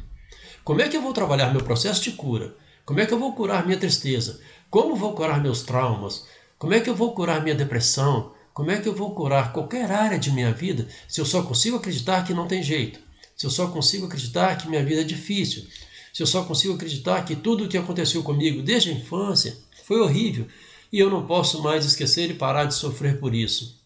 como 0.64 0.80
é 0.80 0.88
que 0.88 0.96
eu 0.96 1.02
vou 1.02 1.12
trabalhar 1.12 1.52
meu 1.52 1.62
processo 1.62 2.02
de 2.02 2.12
cura? 2.12 2.56
Como 2.86 3.00
é 3.00 3.04
que 3.04 3.12
eu 3.12 3.18
vou 3.18 3.34
curar 3.34 3.66
minha 3.66 3.76
tristeza? 3.76 4.40
Como 4.70 4.96
vou 4.96 5.12
curar 5.12 5.42
meus 5.42 5.62
traumas? 5.62 6.24
Como 6.58 6.72
é 6.72 6.80
que 6.80 6.88
eu 6.88 6.94
vou 6.94 7.14
curar 7.14 7.42
minha 7.42 7.54
depressão? 7.54 8.32
Como 8.54 8.70
é 8.70 8.80
que 8.80 8.88
eu 8.88 8.94
vou 8.94 9.14
curar 9.14 9.52
qualquer 9.52 9.92
área 9.92 10.18
de 10.18 10.30
minha 10.30 10.54
vida 10.54 10.88
se 11.06 11.20
eu 11.20 11.26
só 11.26 11.42
consigo 11.42 11.76
acreditar 11.76 12.24
que 12.24 12.32
não 12.32 12.48
tem 12.48 12.62
jeito? 12.62 13.00
Se 13.36 13.44
eu 13.44 13.50
só 13.50 13.66
consigo 13.66 14.06
acreditar 14.06 14.56
que 14.56 14.70
minha 14.70 14.82
vida 14.82 15.02
é 15.02 15.04
difícil? 15.04 15.66
Se 16.14 16.22
eu 16.22 16.26
só 16.26 16.44
consigo 16.44 16.72
acreditar 16.72 17.26
que 17.26 17.36
tudo 17.36 17.64
o 17.64 17.68
que 17.68 17.76
aconteceu 17.76 18.22
comigo 18.22 18.62
desde 18.62 18.88
a 18.88 18.94
infância 18.94 19.54
foi 19.84 20.00
horrível 20.00 20.46
e 20.90 20.98
eu 20.98 21.10
não 21.10 21.26
posso 21.26 21.62
mais 21.62 21.84
esquecer 21.84 22.30
e 22.30 22.34
parar 22.34 22.64
de 22.64 22.74
sofrer 22.74 23.20
por 23.20 23.34
isso? 23.34 23.83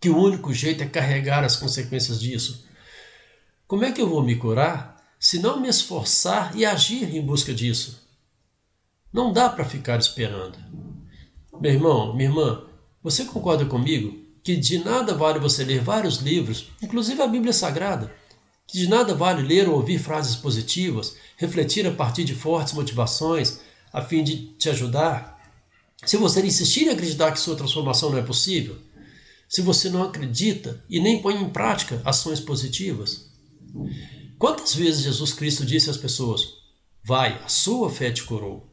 Que 0.00 0.08
o 0.08 0.16
único 0.16 0.52
jeito 0.52 0.82
é 0.82 0.86
carregar 0.86 1.44
as 1.44 1.56
consequências 1.56 2.20
disso. 2.20 2.66
Como 3.66 3.84
é 3.84 3.92
que 3.92 4.00
eu 4.00 4.08
vou 4.08 4.22
me 4.22 4.36
curar 4.36 4.96
se 5.18 5.38
não 5.38 5.60
me 5.60 5.68
esforçar 5.68 6.56
e 6.56 6.64
agir 6.64 7.14
em 7.14 7.20
busca 7.20 7.52
disso? 7.52 8.08
Não 9.12 9.32
dá 9.32 9.48
para 9.48 9.64
ficar 9.64 9.98
esperando. 9.98 10.58
Meu 11.60 11.72
irmão, 11.72 12.16
minha 12.16 12.30
irmã, 12.30 12.64
você 13.02 13.24
concorda 13.24 13.66
comigo 13.66 14.18
que 14.42 14.56
de 14.56 14.78
nada 14.78 15.14
vale 15.14 15.38
você 15.38 15.62
ler 15.62 15.82
vários 15.82 16.16
livros, 16.16 16.68
inclusive 16.82 17.20
a 17.20 17.26
Bíblia 17.26 17.52
Sagrada, 17.52 18.10
que 18.66 18.78
de 18.78 18.88
nada 18.88 19.14
vale 19.14 19.42
ler 19.42 19.68
ou 19.68 19.74
ouvir 19.74 19.98
frases 19.98 20.34
positivas, 20.34 21.16
refletir 21.36 21.86
a 21.86 21.92
partir 21.92 22.24
de 22.24 22.34
fortes 22.34 22.72
motivações 22.72 23.60
a 23.92 24.00
fim 24.00 24.22
de 24.22 24.54
te 24.54 24.70
ajudar, 24.70 25.38
se 26.04 26.16
você 26.16 26.40
insistir 26.40 26.86
em 26.86 26.90
acreditar 26.90 27.30
que 27.32 27.40
sua 27.40 27.56
transformação 27.56 28.10
não 28.10 28.18
é 28.18 28.22
possível? 28.22 28.78
Se 29.50 29.60
você 29.60 29.90
não 29.90 30.04
acredita 30.04 30.80
e 30.88 31.00
nem 31.00 31.20
põe 31.20 31.34
em 31.34 31.50
prática 31.50 32.00
ações 32.04 32.38
positivas? 32.38 33.28
Quantas 34.38 34.72
vezes 34.76 35.02
Jesus 35.02 35.32
Cristo 35.32 35.66
disse 35.66 35.90
às 35.90 35.96
pessoas: 35.96 36.54
Vai, 37.02 37.36
a 37.44 37.48
sua 37.48 37.90
fé 37.90 38.12
te 38.12 38.22
curou? 38.22 38.72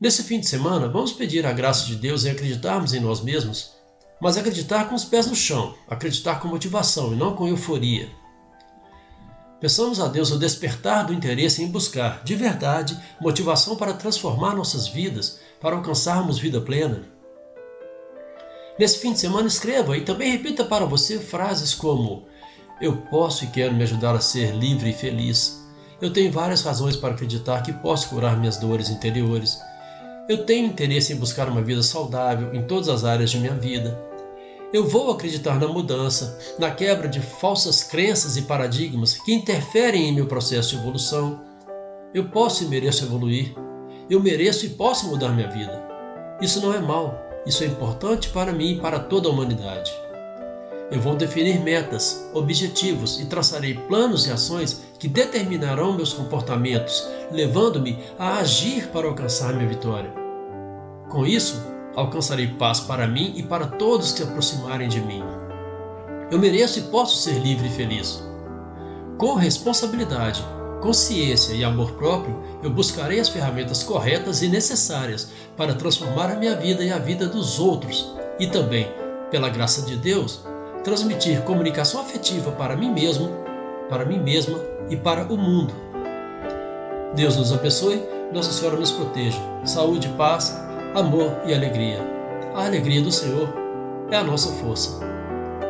Nesse 0.00 0.22
fim 0.22 0.40
de 0.40 0.46
semana, 0.46 0.88
vamos 0.88 1.12
pedir 1.12 1.44
a 1.44 1.52
graça 1.52 1.84
de 1.84 1.96
Deus 1.96 2.24
em 2.24 2.30
acreditarmos 2.30 2.94
em 2.94 3.00
nós 3.00 3.20
mesmos, 3.20 3.72
mas 4.22 4.38
acreditar 4.38 4.88
com 4.88 4.94
os 4.94 5.04
pés 5.04 5.26
no 5.26 5.36
chão, 5.36 5.76
acreditar 5.86 6.40
com 6.40 6.48
motivação 6.48 7.12
e 7.12 7.16
não 7.16 7.36
com 7.36 7.46
euforia. 7.46 8.10
Peçamos 9.60 10.00
a 10.00 10.08
Deus 10.08 10.30
o 10.30 10.38
despertar 10.38 11.06
do 11.06 11.12
interesse 11.12 11.62
em 11.62 11.68
buscar, 11.68 12.24
de 12.24 12.34
verdade, 12.34 12.98
motivação 13.20 13.76
para 13.76 13.92
transformar 13.92 14.56
nossas 14.56 14.88
vidas, 14.88 15.40
para 15.60 15.76
alcançarmos 15.76 16.38
vida 16.38 16.60
plena. 16.60 17.11
Nesse 18.82 18.98
fim 18.98 19.12
de 19.12 19.20
semana, 19.20 19.46
escreva 19.46 19.96
e 19.96 20.00
também 20.00 20.32
repita 20.32 20.64
para 20.64 20.84
você 20.84 21.20
frases 21.20 21.72
como: 21.72 22.24
Eu 22.80 22.96
posso 22.96 23.44
e 23.44 23.46
quero 23.46 23.72
me 23.72 23.84
ajudar 23.84 24.12
a 24.16 24.20
ser 24.20 24.56
livre 24.56 24.90
e 24.90 24.92
feliz. 24.92 25.64
Eu 26.00 26.12
tenho 26.12 26.32
várias 26.32 26.62
razões 26.62 26.96
para 26.96 27.14
acreditar 27.14 27.62
que 27.62 27.72
posso 27.72 28.08
curar 28.08 28.36
minhas 28.36 28.56
dores 28.56 28.90
interiores. 28.90 29.60
Eu 30.28 30.44
tenho 30.44 30.66
interesse 30.66 31.12
em 31.12 31.16
buscar 31.16 31.48
uma 31.48 31.62
vida 31.62 31.80
saudável 31.80 32.52
em 32.52 32.64
todas 32.64 32.88
as 32.88 33.04
áreas 33.04 33.30
de 33.30 33.38
minha 33.38 33.54
vida. 33.54 33.96
Eu 34.72 34.88
vou 34.88 35.12
acreditar 35.12 35.60
na 35.60 35.68
mudança, 35.68 36.36
na 36.58 36.72
quebra 36.72 37.06
de 37.06 37.20
falsas 37.20 37.84
crenças 37.84 38.36
e 38.36 38.42
paradigmas 38.42 39.14
que 39.16 39.32
interferem 39.32 40.08
em 40.08 40.12
meu 40.12 40.26
processo 40.26 40.70
de 40.70 40.82
evolução. 40.82 41.40
Eu 42.12 42.30
posso 42.30 42.64
e 42.64 42.66
mereço 42.66 43.04
evoluir. 43.04 43.54
Eu 44.10 44.20
mereço 44.20 44.66
e 44.66 44.70
posso 44.70 45.06
mudar 45.06 45.28
minha 45.28 45.48
vida. 45.48 45.80
Isso 46.40 46.60
não 46.60 46.74
é 46.74 46.80
mal, 46.80 47.31
isso 47.46 47.64
é 47.64 47.66
importante 47.66 48.28
para 48.28 48.52
mim 48.52 48.72
e 48.72 48.80
para 48.80 48.98
toda 48.98 49.28
a 49.28 49.32
humanidade. 49.32 49.92
Eu 50.90 51.00
vou 51.00 51.16
definir 51.16 51.58
metas, 51.58 52.28
objetivos 52.34 53.18
e 53.18 53.24
traçarei 53.24 53.74
planos 53.74 54.26
e 54.26 54.30
ações 54.30 54.82
que 54.98 55.08
determinarão 55.08 55.94
meus 55.94 56.12
comportamentos, 56.12 57.08
levando-me 57.30 57.98
a 58.18 58.38
agir 58.38 58.88
para 58.88 59.08
alcançar 59.08 59.54
minha 59.54 59.68
vitória. 59.68 60.12
Com 61.08 61.26
isso, 61.26 61.60
alcançarei 61.96 62.46
paz 62.46 62.80
para 62.80 63.08
mim 63.08 63.32
e 63.36 63.42
para 63.42 63.66
todos 63.66 64.12
que 64.12 64.18
se 64.18 64.24
aproximarem 64.24 64.88
de 64.88 65.00
mim. 65.00 65.22
Eu 66.30 66.38
mereço 66.38 66.78
e 66.78 66.82
posso 66.82 67.16
ser 67.16 67.38
livre 67.38 67.68
e 67.68 67.72
feliz. 67.72 68.22
Com 69.18 69.34
responsabilidade, 69.34 70.44
consciência 70.82 71.54
e 71.54 71.62
amor 71.62 71.92
próprio, 71.92 72.42
eu 72.62 72.68
buscarei 72.68 73.20
as 73.20 73.28
ferramentas 73.28 73.84
corretas 73.84 74.42
e 74.42 74.48
necessárias 74.48 75.30
para 75.56 75.74
transformar 75.74 76.30
a 76.30 76.34
minha 76.34 76.56
vida 76.56 76.84
e 76.84 76.90
a 76.90 76.98
vida 76.98 77.26
dos 77.26 77.60
outros 77.60 78.12
e 78.38 78.48
também, 78.48 78.92
pela 79.30 79.48
graça 79.48 79.82
de 79.82 79.96
Deus, 79.96 80.44
transmitir 80.82 81.42
comunicação 81.42 82.00
afetiva 82.00 82.50
para 82.50 82.76
mim 82.76 82.90
mesmo, 82.90 83.30
para 83.88 84.04
mim 84.04 84.18
mesma 84.18 84.58
e 84.90 84.96
para 84.96 85.32
o 85.32 85.38
mundo. 85.38 85.72
Deus 87.14 87.36
nos 87.36 87.52
abençoe, 87.52 88.02
Nossa 88.32 88.50
Senhora 88.50 88.76
nos 88.76 88.90
proteja. 88.90 89.38
Saúde, 89.64 90.08
paz, 90.18 90.58
amor 90.94 91.42
e 91.46 91.54
alegria. 91.54 92.00
A 92.54 92.66
alegria 92.66 93.00
do 93.00 93.12
Senhor 93.12 93.48
é 94.10 94.16
a 94.16 94.24
nossa 94.24 94.50
força. 94.54 94.98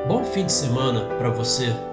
Bom 0.08 0.24
fim 0.24 0.46
de 0.46 0.52
semana 0.52 1.02
para 1.18 1.28
você. 1.28 1.91